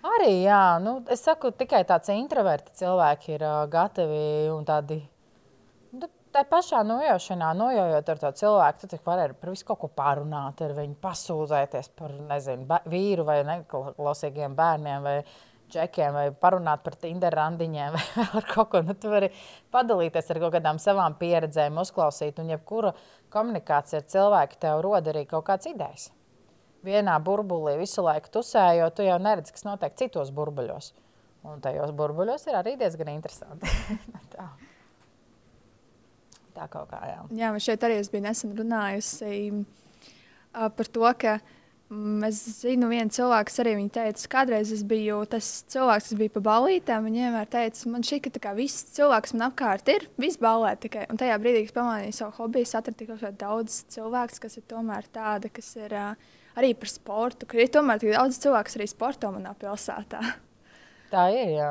Arī, 0.00 0.30
jā, 0.46 0.78
nu, 0.80 0.98
es 1.12 1.20
saku, 1.26 1.50
tikai 1.52 1.82
tāds 1.88 2.08
introverti 2.14 2.72
cilvēki 2.80 3.34
ir 3.36 3.44
uh, 3.44 3.66
gatavi 3.70 4.22
un 4.54 4.64
tādi. 4.68 5.02
Nu, 5.92 6.08
Tā 6.30 6.44
pašā 6.46 6.84
nojaušanā, 6.86 7.48
nojaušot 7.58 8.10
ar 8.12 8.18
to 8.20 8.28
cilvēku, 8.38 8.86
tu 8.86 8.98
vari 9.02 9.34
par 9.34 9.50
visu 9.50 9.64
kaut 9.66 9.80
ko 9.80 9.88
pārunāt, 9.90 10.60
ar 10.62 10.76
viņu 10.76 10.94
pasūdzēties 11.02 11.90
par 11.98 12.12
nezinu, 12.28 12.68
vīru 12.92 13.24
vai 13.26 13.40
neklausīgiem 13.48 14.54
bērniem. 14.54 15.08
Vai, 15.08 15.16
džekiem, 15.70 16.14
vai 16.14 16.28
parunāt 16.30 16.84
par 16.86 16.94
Tinder 17.02 17.34
randiņiem, 17.34 17.94
vai 17.96 18.28
ar 18.38 18.46
kaut 18.46 18.70
ko. 18.70 18.84
Nu, 18.86 18.94
tu 18.94 19.10
vari 19.10 19.32
padalīties 19.74 20.30
ar 20.30 20.42
kaut 20.44 20.54
kādām 20.54 20.78
savām 20.82 21.18
pieredzēm, 21.18 21.82
uzklausīt. 21.82 22.38
Un 22.42 22.54
jebkura 22.54 22.94
komunikācija 23.34 24.02
ar 24.02 24.08
cilvēku 24.14 24.62
tev 24.62 24.82
rod 24.86 25.10
arī 25.10 25.26
kaut 25.30 25.48
kādas 25.50 25.70
idejas. 25.70 26.10
Vienā 26.86 27.18
burbulī 27.20 27.76
visu 27.80 28.04
laiku 28.04 28.32
tusējot, 28.38 28.96
tu 28.96 29.04
jau 29.04 29.18
neredzi, 29.20 29.52
kas 29.52 29.66
notiek 29.66 29.96
citos 30.00 30.32
burbuļos. 30.32 30.92
Un 31.50 31.60
tajos 31.64 31.92
burbuļos 31.96 32.46
ir 32.48 32.58
arī 32.58 32.76
diezgan 32.80 33.12
interesanti. 33.12 33.68
tā. 34.34 34.48
tā 36.56 36.68
kaut 36.72 36.90
kā, 36.92 37.00
jā. 37.08 37.22
Jā, 37.36 37.54
šeit 37.60 37.84
arī 37.88 38.00
es 38.00 38.12
biju 38.12 38.26
nesen 38.28 38.56
runājusi 38.56 39.64
par 40.52 40.92
to, 40.92 41.08
ka 41.20 41.38
Mm, 41.90 42.22
es 42.22 42.38
zinu, 42.60 42.86
viena 42.86 43.10
cilvēka 43.10 43.50
arī 43.64 43.72
teica, 43.90 44.22
ka 44.22 44.30
kādreiz 44.36 44.68
es 44.70 44.84
biju 44.86 45.24
tas 45.26 45.46
cilvēks, 45.72 46.12
kas 46.12 46.18
bija 46.20 46.30
pa 46.36 46.42
balītēm. 46.46 47.08
Viņa 47.08 47.24
vienmēr 47.24 47.48
teica, 47.50 47.88
man 47.90 48.04
šī 48.06 48.20
ka 48.22 48.30
kā, 48.44 48.52
viss 48.54 48.92
cilvēks 48.94 49.34
man 49.34 49.48
apkārt 49.48 49.90
ir, 49.90 50.06
viss 50.14 50.38
balē 50.38 50.76
tikai. 50.78 51.08
Un 51.10 51.18
tajā 51.18 51.40
brīdī, 51.42 51.64
kad 51.66 51.80
pamanīju 51.80 52.14
savu 52.14 52.36
hobiju, 52.36 52.68
es 52.68 52.76
atradu 52.78 53.02
tikai 53.02 53.32
daudz 53.40 53.80
cilvēku, 53.90 54.38
kas 54.44 54.54
ir 54.60 54.68
tomēr 54.70 55.10
tādi, 55.10 55.50
kas 55.50 55.72
ir 55.80 55.96
uh, 55.98 56.30
arī 56.60 56.72
par 56.78 56.92
sportu. 56.92 57.48
Ka 57.50 57.58
ir 57.58 57.72
tomēr 57.72 58.00
tik 58.00 58.14
daudz 58.14 58.38
cilvēku, 58.42 58.68
kas 58.70 58.78
arī 58.78 58.88
sporto 58.90 59.32
manā 59.34 59.56
pilsētā. 59.58 60.22
Tā 61.10 61.28
ir, 61.34 61.54
jā. 61.56 61.70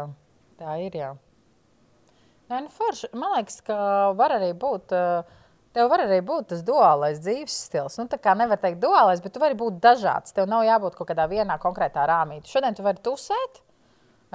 Tā 0.60 0.78
ir, 0.84 0.95
jā. 0.99 1.13
Nē, 2.49 2.63
nu 2.65 2.71
forši. 2.73 3.12
Man 3.13 3.38
liekas, 3.38 3.62
ka 3.65 3.78
var 4.19 4.39
arī 4.39 4.52
būt. 4.58 4.95
Uh, 4.95 5.36
Tev 5.69 5.86
var 5.91 6.02
arī 6.02 6.17
būt 6.25 6.47
tas 6.49 6.63
duālais 6.65 7.19
dzīves 7.21 7.54
stils. 7.67 7.99
Nu, 7.99 8.08
tā 8.10 8.17
kā 8.17 8.34
nevar 8.34 8.58
teikt 8.58 8.80
duālais, 8.82 9.19
bet 9.21 9.36
tu 9.36 9.41
vari 9.41 9.54
būt 9.58 9.78
dažāds. 9.84 10.34
Tev 10.34 10.47
nav 10.49 10.63
jābūt 10.65 10.95
kaut 10.97 11.12
kādā 11.12 11.28
vienā 11.30 11.60
konkrētā 11.62 12.08
rāmī. 12.10 12.39
Šodien 12.49 12.73
tu 12.73 12.82
vari 12.82 12.97
tusēt 13.06 13.62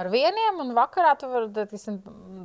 ar 0.01 0.09
vieniem, 0.11 0.59
un 0.63 0.73
vakarā 0.75 1.15
tu 1.19 1.29
vari, 1.31 1.65
tiksim, 1.71 1.99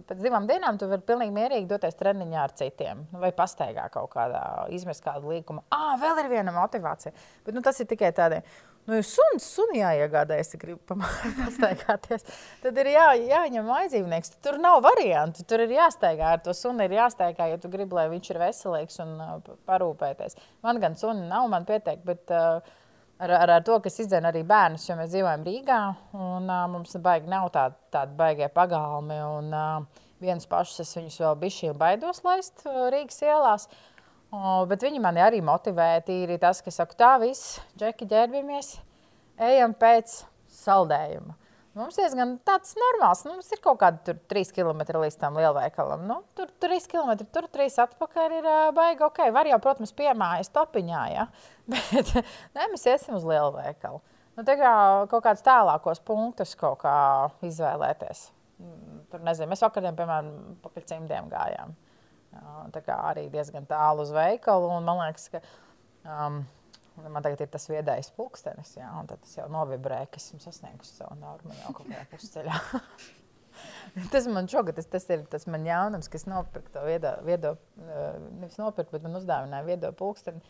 pēc 0.08 0.22
divām 0.24 0.46
dienām, 0.50 0.78
tu 0.78 0.88
vari 0.90 1.04
pilnīgi 1.06 1.34
mierīgi 1.34 1.68
doties 1.70 1.98
treniņā 1.98 2.42
ar 2.42 2.54
citiem. 2.56 3.04
Vai 3.22 3.32
pastaigā 3.36 3.88
kaut 3.94 4.12
kādā, 4.14 4.42
izmest 4.74 5.04
kādu 5.04 5.32
līkumu. 5.34 5.64
Ah, 5.74 5.94
vēl 6.00 6.24
ir 6.24 6.32
viena 6.32 6.54
motivācija. 6.54 7.14
Bet 7.46 7.56
nu, 7.56 7.64
tas 7.66 7.80
ir 7.82 7.90
tikai 7.90 8.12
tādiem. 8.16 8.46
Nu, 8.88 8.96
ja 8.96 9.04
suns, 9.04 9.44
suni 9.44 9.82
jāiegādājas, 9.82 10.54
ja 10.54 10.60
grib 10.62 10.80
pastaigāties, 11.42 12.24
tad 12.62 12.78
ir 12.80 12.88
jā, 12.94 13.06
jāņem 13.28 13.68
aizdzīvnieks. 13.76 14.32
Tur 14.42 14.56
nav 14.62 14.80
variantu. 14.86 15.44
Tur 15.46 15.66
ir 15.66 15.76
jāsteigā 15.76 16.32
ar 16.36 16.42
to 16.44 16.54
sunu, 16.56 16.86
ir 16.86 16.96
jāsteigā, 16.96 17.50
ja 17.52 17.60
tu 17.60 17.70
gribi, 17.72 17.98
lai 17.98 18.08
viņš 18.14 18.32
ir 18.32 18.40
veselīgs 18.40 19.02
un 19.04 19.14
uh, 19.20 19.36
parūpēties. 19.68 20.38
Man 20.66 20.80
gan 20.82 20.96
suni 20.98 21.28
nav, 21.28 21.46
man 21.52 21.68
pietiek, 21.68 22.00
bet 22.06 22.32
uh, 22.34 22.64
ar, 23.20 23.34
ar, 23.36 23.52
ar 23.58 23.64
to, 23.66 23.76
kas 23.84 24.00
izdzēna 24.02 24.32
arī 24.32 24.42
bērnus, 24.48 24.86
jo 24.88 24.96
mēs 24.98 25.12
dzīvojam 25.12 25.44
Rīgā 25.46 25.80
un 26.16 26.48
uh, 26.48 26.64
mums 26.72 26.96
baigi 27.04 27.30
nav 27.30 27.50
tādi 27.54 27.76
tād 27.92 28.14
baigie 28.18 28.48
pagalmi. 28.54 29.18
Un, 29.38 29.52
uh, 29.54 30.06
viens 30.20 30.48
pašs 30.48 30.82
es 30.84 30.92
viņus 30.96 31.20
vēl 31.22 31.38
bišķi 31.44 31.74
baidos 31.80 32.22
laist 32.26 32.64
uh, 32.66 32.88
Rīgas 32.92 33.20
ielās. 33.24 33.68
Uh, 34.30 34.62
bet 34.70 34.84
viņi 34.86 35.02
mani 35.02 35.22
arī 35.24 35.42
motivēja. 35.44 36.04
Tīri 36.06 36.38
tas, 36.40 36.62
ka 36.64 36.72
saku, 36.74 36.96
tā 36.98 37.16
viss, 37.22 37.58
džeki, 37.80 38.08
ģērbjamies, 38.10 38.74
ejam 39.50 39.74
pēc 39.76 40.20
saldējuma. 40.60 41.39
Mums 41.78 41.94
ir 41.98 42.08
diezgan 42.08 42.32
tāds 42.46 42.72
normāls. 42.78 43.22
Nu, 43.22 43.36
mums 43.36 43.50
ir 43.54 43.60
kaut 43.62 43.78
kāda 43.78 44.16
3 44.32 44.50
km 44.56 44.80
līdz 45.04 45.18
tam 45.20 45.36
lielveikalam. 45.38 46.02
Nu, 46.08 46.16
tur 46.34 46.50
3 46.62 46.88
km, 46.90 47.12
tur 47.30 47.46
3 47.52 47.78
atpakaļ 47.84 48.34
ir 48.40 48.48
uh, 48.48 48.62
baigi. 48.74 49.04
Ok, 49.06 49.22
var 49.34 49.46
jau, 49.46 49.60
protams, 49.62 49.94
piemājas 49.94 50.50
topiņā, 50.54 51.02
ja? 51.14 51.28
bet 51.72 52.10
ne, 52.16 52.66
mēs 52.72 52.88
iesim 52.90 53.14
uz 53.20 53.26
lielveikalu. 53.28 54.02
Nu, 54.34 54.46
tā 54.46 54.56
kā 54.58 54.72
kaut 55.12 55.22
kādus 55.26 55.46
tālākos 55.46 56.02
punktus 56.02 56.56
kaut 56.58 56.80
kā 56.82 56.96
izvēlēties. 57.46 58.26
Mm, 58.60 59.00
tur 59.12 59.22
nezinu, 59.26 59.50
mēs 59.52 59.62
vakarā, 59.64 59.94
piemēram, 59.94 60.34
pa 60.64 60.74
cimdiem 60.82 61.30
gājām. 61.30 61.78
Tā 62.70 62.82
kā 62.86 62.96
arī 63.10 63.26
diezgan 63.30 63.66
tālu 63.66 64.04
uz 64.04 64.12
veikalu. 64.14 64.70
Man 64.86 65.00
liekas, 65.02 65.30
ka 65.32 65.40
um, 66.06 66.42
man 67.08 67.24
tagad 67.24 67.44
ir 67.44 67.50
tas 67.52 67.66
viedais 67.70 68.10
pulkstenis, 68.16 68.74
jā, 68.78 68.90
un 69.00 69.08
tas 69.10 69.36
jau 69.36 69.46
novibrē, 69.52 70.02
ka 70.10 70.20
esmu 70.20 70.40
sasniegusi 70.42 70.98
savu 70.98 71.16
normu 71.20 71.56
jau 71.62 71.74
kaut 71.76 71.88
kādā 71.88 72.04
pusceļā. 72.10 72.58
tas 74.14 74.28
man 74.30 74.48
šogad, 74.50 74.76
tas, 74.78 74.88
tas 74.90 75.06
ir 75.12 75.24
tas 75.30 75.46
man 75.50 75.66
jaunums, 75.68 76.10
kas 76.12 76.26
nopirka 76.30 76.74
to 76.76 76.84
viedo, 76.86 77.14
viedo 77.26 77.54
nevis 78.40 78.58
nopirka, 78.60 78.96
bet 78.96 79.06
man 79.06 79.20
uzdāvināja 79.20 79.68
viedo 79.68 79.92
pulksteni. 79.96 80.42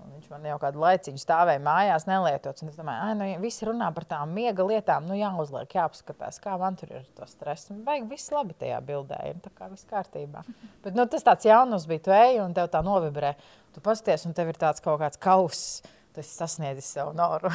Un 0.00 0.14
viņš 0.16 0.30
man 0.32 0.46
jau 0.48 0.56
kādu 0.62 0.80
laiciņu 0.82 1.20
stāvēja 1.20 1.60
mājās, 1.64 2.06
nelietots. 2.08 2.64
Es 2.66 2.78
domāju, 2.78 3.02
ka 3.04 3.16
nu, 3.18 3.28
visi 3.42 3.68
runā 3.68 3.90
par 3.96 4.06
tām 4.08 4.32
miega 4.36 4.64
lietām. 4.66 5.06
Nu, 5.08 5.16
jāuzliek, 5.18 5.76
jāapskatās, 5.76 6.40
kā 6.42 6.56
man 6.60 6.78
tur 6.80 6.94
ir 6.96 7.06
tas 7.18 7.34
stress. 7.36 7.70
Vajag 7.86 8.08
viss 8.10 8.32
labi 8.34 8.56
tajā 8.60 8.80
bildē, 8.86 9.20
un 9.34 9.44
tā 9.44 9.52
kā 9.56 9.68
viss 9.72 9.88
kārtībā. 9.90 10.44
Bet 10.84 10.98
nu, 10.98 11.06
tas 11.10 11.26
tāds 11.26 11.48
jaunums 11.48 11.86
bija, 11.90 12.04
tu 12.06 12.16
ej 12.16 12.40
un 12.44 12.56
tev 12.56 12.70
tā 12.72 12.82
novibrē. 12.86 13.34
Tu 13.74 13.84
pasties, 13.84 14.26
un 14.26 14.36
tev 14.36 14.50
ir 14.52 14.60
tāds 14.60 14.82
kaut 14.84 15.00
kāds 15.02 15.20
kauss. 15.20 15.80
Tu 16.10 16.24
esi 16.24 16.34
sasniedzis 16.34 16.90
savu 16.96 17.14
noru. 17.14 17.52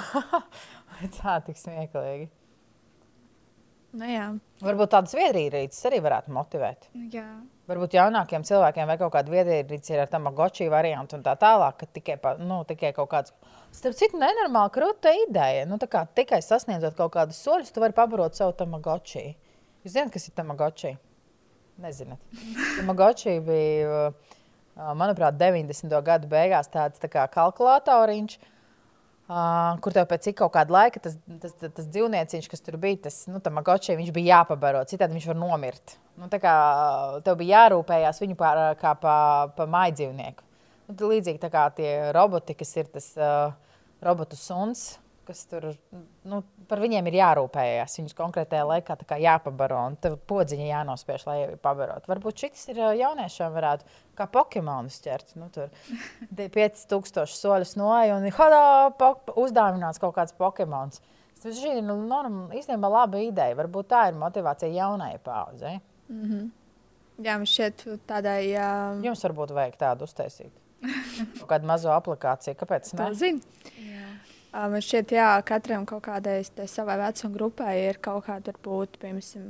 tā 1.20 1.40
tik 1.48 1.60
smieklīgi. 1.60 2.30
Nu, 3.96 4.08
jā. 4.08 4.30
Varbūt 4.64 4.92
tādas 4.92 5.16
viedrītes 5.16 5.84
arī 5.88 6.02
varētu 6.04 6.34
motivēt. 6.36 6.90
Jā. 7.14 7.30
Varbūt 7.66 7.96
jaunākiem 7.98 8.44
cilvēkiem 8.46 8.86
vai 8.86 8.96
kaut 9.00 9.14
kāda 9.16 9.32
viedrīte 9.34 9.94
ir 9.94 10.04
ar 10.04 10.10
tamagoči 10.12 10.68
variantu 10.70 11.18
un 11.18 11.24
tā 11.26 11.34
tālāk, 11.42 11.80
ka 11.80 11.88
tikai, 11.98 12.18
pa, 12.22 12.36
nu, 12.38 12.60
tikai 12.70 12.92
kaut 12.94 13.10
kāds. 13.10 13.34
Starp 13.74 13.98
citu, 13.98 14.20
nenormāli 14.22 14.74
krūta 14.76 15.14
ideja. 15.24 15.66
Nu, 15.66 15.80
kā, 15.82 16.04
tikai 16.18 16.44
sasniedzot 16.46 16.94
kaut 17.00 17.16
kādus 17.18 17.42
soļus, 17.42 17.74
tu 17.74 17.82
vari 17.82 17.98
pabarot 17.98 18.38
savu 18.38 18.54
tamagoči. 18.60 19.32
Jūs 19.82 19.96
zināt, 19.98 20.14
kas 20.14 20.30
ir 20.30 20.38
tamagoči? 20.38 20.94
Nezināt. 21.82 22.22
Tamagoči 22.78 23.34
bija, 23.44 24.06
manuprāt, 24.96 25.36
90. 25.42 25.98
gadu 26.06 26.30
beigās 26.32 26.70
tāds 26.72 27.02
tā 27.02 27.10
kā 27.12 27.26
kalkulatoriņš. 27.34 28.38
Uh, 28.38 28.55
kur 29.26 29.94
tev 29.96 30.06
pēc 30.10 30.28
kaut 30.38 30.54
kāda 30.54 30.74
laika 30.76 31.02
tas, 31.02 31.16
tas, 31.42 31.54
tas, 31.58 31.72
tas 31.74 31.88
dzīvnieciņš, 31.90 32.50
kas 32.52 32.62
tur 32.62 32.78
bija, 32.82 33.00
tas 33.08 33.24
nu, 33.32 33.42
magoči, 33.54 33.96
viņš 33.98 34.12
bija 34.14 34.40
jāpabaro, 34.40 34.84
citādi 34.90 35.18
viņš 35.18 35.30
var 35.32 35.40
nomirt. 35.40 35.96
Nu, 36.20 36.30
kā, 36.30 36.56
tev 37.26 37.40
bija 37.40 37.64
jārūpējas 37.64 38.22
viņu 38.22 38.38
par, 38.40 38.62
kā 38.80 38.94
par 39.02 39.56
pa 39.58 39.66
mājdzīvnieku. 39.66 40.46
Nu, 40.86 41.10
līdzīgi 41.10 41.42
tā 41.42 41.50
kā 41.50 41.66
tie 41.74 41.90
roboti, 42.14 42.54
kas 42.60 42.76
ir 42.78 42.92
tas 42.94 43.10
uh, 43.18 43.50
robotu 44.06 44.38
suns, 44.38 45.00
kas 45.28 45.44
tur 45.50 45.68
nu, 46.28 46.42
par 46.70 46.82
viņiem 46.84 47.10
ir 47.10 47.18
jārūpējas. 47.20 47.98
Viņus 48.00 48.18
konkrētajā 48.18 48.66
laikā 48.70 49.20
jāpabaro 49.22 49.82
un 49.90 49.98
podziņa 50.30 50.68
jānospiež, 50.70 51.26
lai 51.30 51.38
pabarotu. 51.62 52.10
Varbūt 52.12 52.46
šis 52.46 52.68
ir 52.74 52.82
jauniešiem 53.02 53.54
varētu 53.56 53.90
kā 54.18 54.28
Pokemonus 54.32 55.02
ķert. 55.06 55.36
Nu, 55.40 55.50
tur 55.54 55.72
5000 56.60 57.36
soļus 57.36 57.76
noeja 57.80 58.20
un 58.20 58.28
hodā, 58.38 58.66
uzdāvināts 59.36 60.02
kaut 60.02 60.16
kāds 60.18 60.36
Pokemons. 60.38 61.02
Tas 61.42 61.58
ir 61.62 61.82
nu, 61.86 62.00
īstenībā 62.56 62.90
laba 62.90 63.20
ideja. 63.22 63.58
Varbūt 63.60 63.92
tā 63.92 64.08
ir 64.10 64.20
motivācija 64.20 64.72
jaunai 64.74 65.18
paudzei. 65.24 65.80
Mm 66.10 66.30
-hmm. 66.30 66.54
Jā, 67.24 67.38
man 67.40 67.48
šķiet, 67.48 67.84
tādai. 68.08 68.40
Uh... 68.52 69.04
Jums 69.06 69.24
varbūt 69.24 69.54
vajag 69.56 69.78
tādu 69.80 70.04
uztaisīt. 70.04 70.52
Kādu 71.48 71.66
mazu 71.70 71.90
aplikāciju. 71.94 72.58
Kāpēc? 72.60 72.92
Tā 72.98 73.12
zina. 73.14 73.40
Man 74.56 74.80
šķiet, 74.80 75.12
ka 75.12 75.30
katram 75.50 75.84
kaut 75.90 76.06
kādai 76.06 76.40
savai 76.72 76.96
vecuma 77.02 77.36
grupai 77.36 77.74
ir 77.90 78.00
kaut 78.04 78.24
kāda, 78.30 78.54
varbūt, 78.54 79.00
piemēram, 79.02 79.50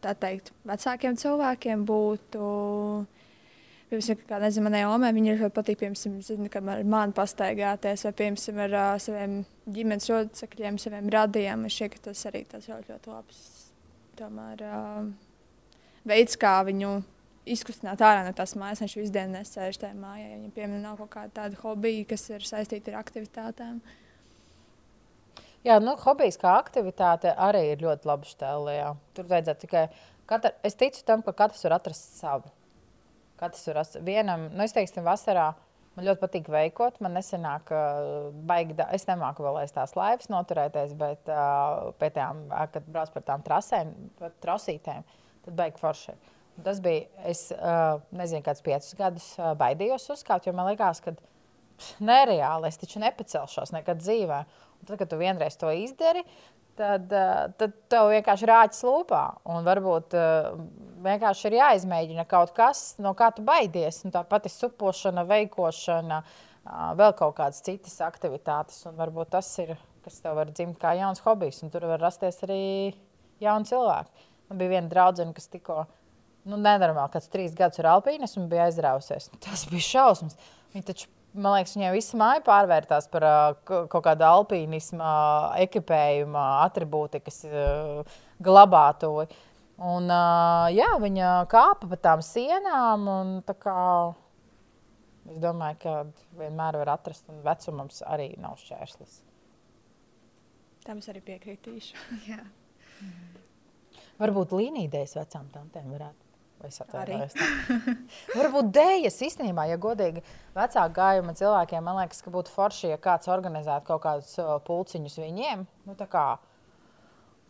tā 0.00 0.14
teikt, 0.16 0.54
vecākiem 0.68 1.18
cilvēkiem 1.20 1.82
būtu 1.88 2.44
Piemēram, 3.90 4.20
kā 4.22 4.38
nezinu, 4.38 4.62
manai 4.68 4.80
omai 4.86 5.08
viņa 5.16 5.32
ļoti 5.40 5.54
patīk, 5.56 5.80
piemēram, 5.80 6.20
zinu, 6.22 6.46
ar 6.70 6.82
mani 6.86 7.14
pastaigāties, 7.16 8.04
vai, 8.06 8.12
piemēram, 8.20 8.60
ar 8.62 8.74
uh, 8.78 8.90
saviem 9.02 9.32
ģimenes 9.66 10.06
locekļiem, 10.12 10.76
saviem 10.78 11.08
radiem. 11.10 11.64
Man 11.64 11.72
šķiet, 11.74 11.96
ka 11.96 12.04
tas 12.04 12.22
arī 12.30 12.44
tas 12.46 12.68
ļoti, 12.70 12.92
ļoti 12.92 13.10
labs 13.10 13.40
tomēr, 14.20 14.62
uh, 14.62 15.08
veids, 16.06 16.38
kā 16.38 16.52
viņu 16.68 16.92
izkustināt 17.50 18.04
ārā 18.06 18.22
no 18.28 18.36
tās 18.38 18.54
mājas. 18.54 18.84
Viņš 18.84 18.94
visu 19.00 19.16
dienu 19.16 19.40
nesēž 19.40 19.80
tajā 19.82 19.98
mājā, 19.98 20.28
ja 20.28 20.36
viņam, 20.36 20.54
piemēram, 20.60 20.86
nav 20.86 21.02
kaut 21.02 21.10
kāda 21.16 21.34
tāda 21.40 21.58
hobija, 21.64 22.06
kas 22.14 22.28
ir 22.30 22.46
saistīta 22.46 22.94
ar 22.94 23.00
aktivitātēm. 23.02 23.82
Jā, 25.66 25.76
nu, 25.82 25.92
hobijs 26.00 26.38
kā 26.40 26.54
aktivitāte 26.56 27.34
arī 27.36 27.66
ir 27.74 27.82
ļoti 27.84 28.08
laba 28.08 28.28
stēlē. 28.28 28.76
Tur 29.16 29.26
vajadzētu 29.28 29.66
tikai. 29.66 29.82
Katra, 30.30 30.54
es 30.64 30.78
ticu 30.78 31.02
tam, 31.04 31.24
ka 31.26 31.34
katrs 31.36 31.66
var 31.66 31.74
atrast 31.76 32.16
savu. 32.16 32.48
Katrs 33.40 33.66
var 33.68 33.82
atrast 33.82 33.98
vienam, 34.06 34.46
nu, 34.54 34.64
es 34.64 34.72
teiktu, 34.76 35.02
vasarā. 35.04 35.50
Man 35.96 36.06
ļoti 36.06 36.22
patīk 36.22 36.48
veikot. 36.48 37.00
Man 37.04 37.12
nesenāk, 37.18 37.72
uh, 37.74 38.30
baigi, 38.48 38.76
da... 38.78 38.86
es 38.96 39.04
nemāku 39.08 39.44
vēl 39.44 39.58
aiz 39.60 39.74
tās 39.76 39.92
laivas 39.98 40.30
noturēties, 40.32 40.94
bet 40.96 41.28
uh, 41.28 41.90
pēc 42.00 42.16
tam, 42.16 42.44
kad 42.72 42.86
brauc 42.88 43.12
par 43.12 43.26
tām 43.26 43.44
trasēm, 43.44 43.90
par 44.20 44.32
trasītēm, 44.40 45.04
tad 45.44 45.58
baigi 45.58 45.82
forši. 45.82 46.16
Tas 46.64 46.80
bija, 46.84 47.04
es 47.28 47.48
uh, 47.56 47.98
nezinu, 48.16 48.44
kāds 48.46 48.64
piecus 48.64 48.96
gadus 48.96 49.28
uh, 49.36 49.52
baidījos 49.60 50.08
uzkāpt, 50.14 50.48
jo 50.48 50.56
man 50.56 50.70
liekas, 50.70 51.02
ka 51.04 51.12
nereāli 52.04 52.68
es 52.68 52.80
taču 52.80 53.02
nepacelšos 53.02 53.74
nekad 53.76 54.00
dzīvē. 54.00 54.44
Un 54.80 54.88
tad, 54.88 54.96
kad 55.00 55.10
tu 55.10 55.18
vienreiz 55.20 55.58
to 55.60 55.70
izdari, 55.76 56.24
tad, 56.80 57.12
eh, 57.12 57.42
tad 57.60 57.74
tev 57.92 58.10
vienkārši 58.14 58.48
rāķis 58.50 58.84
lūpā. 58.86 59.22
Un 59.52 59.66
varbūt 59.66 60.16
uh, 60.16 60.54
vienkārši 61.04 61.48
ir 61.50 61.58
jāizmēģina 61.58 62.24
kaut 62.30 62.54
kas, 62.56 62.94
no 63.02 63.12
kā 63.18 63.30
tu 63.36 63.44
baidies. 63.46 64.02
Un 64.06 64.14
tā 64.14 64.24
pati 64.28 64.52
supošana, 64.52 65.26
veikošana, 65.28 66.22
uh, 66.24 66.88
vēl 66.98 67.14
kaut 67.18 67.36
kādas 67.38 67.62
citas 67.66 67.98
aktivitātes. 68.06 68.82
Un 68.88 68.98
varbūt 69.00 69.32
tas 69.36 69.52
ir, 69.62 69.76
kas 70.04 70.20
tev 70.24 70.38
var 70.40 70.52
dzimt 70.52 70.80
kā 70.80 70.94
jauns 70.98 71.22
hobijs. 71.26 71.62
Un 71.64 71.72
tur 71.72 71.88
var 71.90 72.02
rasties 72.02 72.40
arī 72.46 72.60
jauni 73.44 73.68
cilvēki. 73.68 74.28
Man 74.50 74.60
bija 74.60 74.76
viena 74.76 74.90
draudzene, 74.90 75.36
kas 75.36 75.50
tikko. 75.52 75.84
Nu, 76.48 76.56
nenormāli, 76.56 77.12
kāds 77.12 77.28
trīs 77.28 77.52
gadus 77.52 77.82
ar 77.82 77.92
alpīnismu 77.98 78.46
bija 78.48 78.70
aizrausies. 78.70 79.28
Tas 79.44 79.66
bija 79.68 79.84
šausmas. 79.84 80.38
Viņa 80.72 80.86
taču 80.88 81.10
Man 81.30 81.54
liekas, 81.54 81.76
viņai 81.76 81.90
visa 81.94 82.18
māja 82.18 82.40
pārvērtās 82.42 83.06
par 83.12 83.24
kaut 83.68 84.02
kādu 84.02 84.24
alpīnismu, 84.26 85.10
ekipējuma, 85.62 86.46
attribūtikas 86.64 87.44
uh, 87.46 88.16
glabātuvi. 88.42 89.28
Un, 89.80 90.10
jā, 90.74 90.88
viņa 91.00 91.28
kāpa 91.48 91.88
pa 91.88 91.98
tām 92.08 92.24
sienām. 92.24 93.06
Un, 93.08 93.30
tā 93.46 93.54
kā, 93.56 93.76
es 95.30 95.38
domāju, 95.40 95.78
ka 95.80 95.94
vienmēr 96.40 96.80
var 96.82 96.96
atrast, 96.98 97.24
un 97.32 97.40
vecumams 97.46 98.02
arī 98.10 98.34
nav 98.42 98.58
šķērslis. 98.60 99.20
Tam 100.84 101.00
es 101.00 101.08
arī 101.12 101.22
piekritīšu. 101.24 101.96
Varbūt 104.20 104.52
līnijas 104.58 105.16
vecām 105.16 105.48
tantēm 105.54 105.94
varētu 105.94 106.29
Es 106.66 106.76
atvainojos. 106.82 107.34
Varbūt 108.38 108.68
dēļas 108.76 109.16
īstenībā, 109.26 109.64
ja 109.70 109.78
godīgi 109.80 110.20
vecāku 110.56 110.92
gājuma 110.98 111.32
cilvēkiem, 111.38 111.84
man 111.86 111.96
liekas, 112.02 112.20
ka 112.24 112.32
būtu 112.34 112.52
forši, 112.52 112.90
ja 112.92 112.98
kāds 113.00 113.30
organizētu 113.32 113.86
kaut 113.88 114.02
kādus 114.04 114.36
pulciņus 114.66 115.16
viņiem. 115.22 115.64
Nu, 115.88 115.96
kā, 116.12 116.26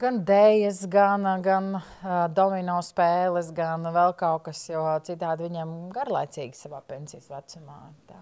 gan 0.00 0.22
dēļas, 0.28 0.84
gan, 0.92 1.26
gan 1.44 1.72
uh, 1.80 1.84
domino 2.36 2.78
spēles, 2.86 3.50
gan 3.56 3.90
vēl 3.90 4.14
kaut 4.20 4.46
kas, 4.48 4.62
jo 4.70 4.84
citādi 5.06 5.48
viņiem 5.48 5.74
garlaicīgi 5.94 6.56
savā 6.58 6.80
pensijas 6.86 7.26
vecumā. 7.32 7.80
Tā. 8.10 8.20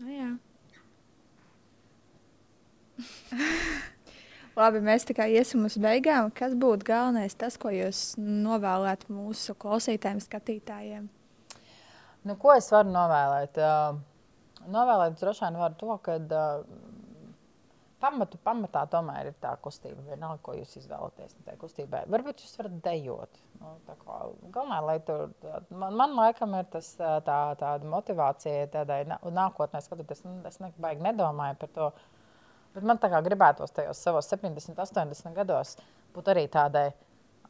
Nu, 0.00 0.08
jā. 0.14 0.30
Labi, 4.54 4.78
mēs 4.86 5.02
tikai 5.08 5.32
iesim 5.34 5.64
uz 5.66 5.74
beigām. 5.82 6.28
Kas 6.34 6.52
būtu 6.54 6.86
galvenais, 6.86 7.34
tas, 7.34 7.56
ko 7.58 7.72
jūs 7.74 8.12
novēlētu 8.20 9.10
mūsu 9.10 9.56
klausītājiem, 9.58 10.20
skatītājiem? 10.22 11.08
Nu, 12.24 12.36
ko 12.40 12.54
es 12.54 12.70
varu 12.70 12.92
novēlēt? 12.94 13.58
Uh, 13.58 13.98
novēlēt 14.70 15.18
droši 15.18 15.48
vien 15.48 15.58
varu 15.58 15.74
to, 15.80 15.98
ka 16.06 16.16
uh, 16.22 16.62
pamatu, 18.04 18.38
pamatā 18.46 18.84
tomēr 18.92 19.32
ir 19.32 19.36
tā 19.42 19.56
kustība. 19.64 19.98
Vienalga, 20.06 20.38
ko 20.46 20.54
jūs 20.60 20.78
izvēlaties 20.78 21.34
no 21.34 21.44
tā 21.48 21.58
kustībai. 21.58 22.04
Varbūt 22.14 22.46
jūs 22.46 22.54
varat 22.60 22.80
dejot. 22.86 23.44
Nu, 23.58 23.74
kā, 23.90 24.22
galvenā, 24.54 24.80
lai 24.86 24.98
tur, 25.06 25.34
man, 25.70 25.98
man 25.98 26.14
laikam 26.18 26.54
ir 26.60 26.70
tas, 26.72 26.94
tā, 27.00 27.40
tāda 27.58 27.80
motivācija 27.90 28.68
tādai 28.74 29.02
nākotnē 29.10 29.82
skatoties. 29.82 30.22
Nu, 30.28 30.38
es 30.46 30.62
ne, 30.62 30.70
baigi 30.78 31.10
nedomāju 31.10 31.58
par 31.64 31.78
to. 31.78 31.94
Bet 32.74 32.86
man 32.86 32.98
tā 32.98 33.10
kā 33.12 33.20
gribētos 33.22 33.74
tajos 33.74 34.00
savos 34.02 34.26
70, 34.32 34.74
80 34.74 35.36
gados 35.36 35.76
būt 36.14 36.30
arī 36.32 36.48
tādai 36.50 36.88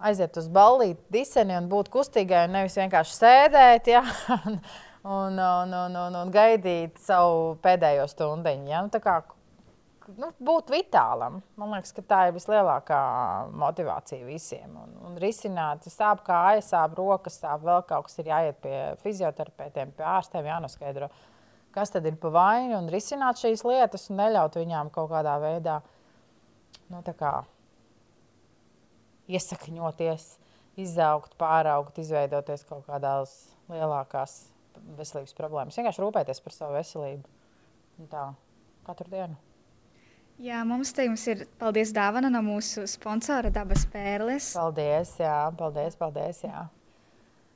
aiziet 0.04 0.36
uz 0.36 0.50
ballīti, 0.52 1.00
diseni 1.12 1.56
un 1.56 1.68
būt 1.70 1.88
kustīgai, 1.92 2.44
un 2.48 2.58
nevis 2.58 2.76
vienkārši 2.76 3.16
sēdēt 3.16 3.88
ja? 3.94 4.02
un, 4.36 4.58
un, 5.04 5.38
un, 5.38 5.72
un, 5.78 5.96
un, 6.02 6.18
un 6.20 6.34
gaidīt 6.34 7.00
savu 7.00 7.54
pēdējo 7.64 8.04
stundiņu. 8.10 8.68
Ja? 8.68 8.82
Nu, 8.84 9.00
kā 9.00 9.16
nu, 10.20 10.28
būt 10.44 10.72
vitālam, 10.74 11.40
man 11.60 11.72
liekas, 11.72 11.94
ka 11.96 12.04
tā 12.04 12.22
ir 12.28 12.36
vislielākā 12.36 13.02
motivācija 13.64 14.26
visiem. 14.28 14.76
Un, 14.76 14.96
un 15.08 15.20
risināt, 15.22 15.88
sāp 15.88 16.24
kājas, 16.26 16.68
sāp 16.74 16.98
rokas, 17.00 17.40
sāp 17.40 17.64
vēl 17.64 17.86
kaut 17.88 18.10
kas, 18.10 18.18
ir 18.20 18.32
jāiet 18.34 18.60
pie 18.64 18.80
fizioterapeitiem, 19.06 19.96
pie 19.96 20.10
ārstiem, 20.18 20.52
jānoskaidro. 20.52 21.08
Uh, 21.08 21.30
kas 21.74 21.92
tad 21.94 22.06
ir 22.06 22.16
pa 22.20 22.30
vainu 22.34 22.78
un 22.78 22.88
risināt 22.92 23.40
šīs 23.42 23.64
lietas 23.66 24.08
un 24.10 24.20
neļaut 24.22 24.58
viņām 24.60 24.92
kaut 24.94 25.10
kādā 25.10 25.34
veidā 25.42 25.80
nu, 26.92 27.02
kā, 27.18 27.34
iesakņoties, 29.30 30.26
izaugt, 30.80 31.34
pāraugt, 31.40 31.98
izveidoties 32.02 32.66
kaut 32.68 32.84
kādās 32.88 33.34
lielākās 33.70 34.44
veselības 34.98 35.34
problēmas. 35.38 35.78
Vienkārši 35.78 36.02
rūpēties 36.02 36.42
par 36.44 36.54
savu 36.54 36.78
veselību. 36.78 37.34
Tā 38.10 38.28
katru 38.86 39.10
dienu. 39.12 39.36
Jā, 40.42 40.64
mums 40.66 40.90
te 40.90 41.04
jums 41.06 41.22
ir 41.30 41.44
paldies 41.60 41.92
dāvana 41.94 42.26
no 42.32 42.40
mūsu 42.42 42.88
sponsora 42.90 43.52
Dabas 43.54 43.84
Pērles. 43.92 44.50
Paldies, 44.56 45.14
jā, 45.22 45.36
paldies, 45.58 45.94
paldies, 45.98 46.40
jā. 46.42 46.64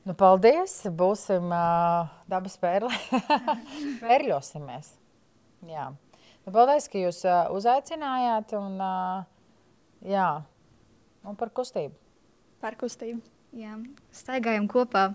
Nu, 0.09 0.15
paldies! 0.17 0.73
Būsim 0.97 1.51
uh, 1.53 2.09
dabas 2.33 2.55
pērli. 2.57 2.97
Pērļosimies. 4.01 4.95
Jā. 5.69 5.91
Nu, 6.47 6.53
paldies, 6.55 6.87
ka 6.89 7.03
jūs 7.03 7.19
uh, 7.29 7.51
uzaicinājāt. 7.53 8.55
Un, 8.57 8.79
uh, 8.81 9.59
jā, 10.09 10.31
un 11.29 11.37
par 11.37 11.53
kustību. 11.53 11.93
Par 12.65 12.79
kustību. 12.81 13.21
Jā, 13.59 13.75
staigājam 14.17 14.65
kopā. 14.73 15.11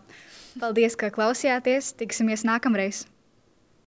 Paldies, 0.62 0.94
ka 1.00 1.10
klausījāties. 1.16 1.96
Tiksimies 1.98 2.46
nākamreiz! 2.46 3.08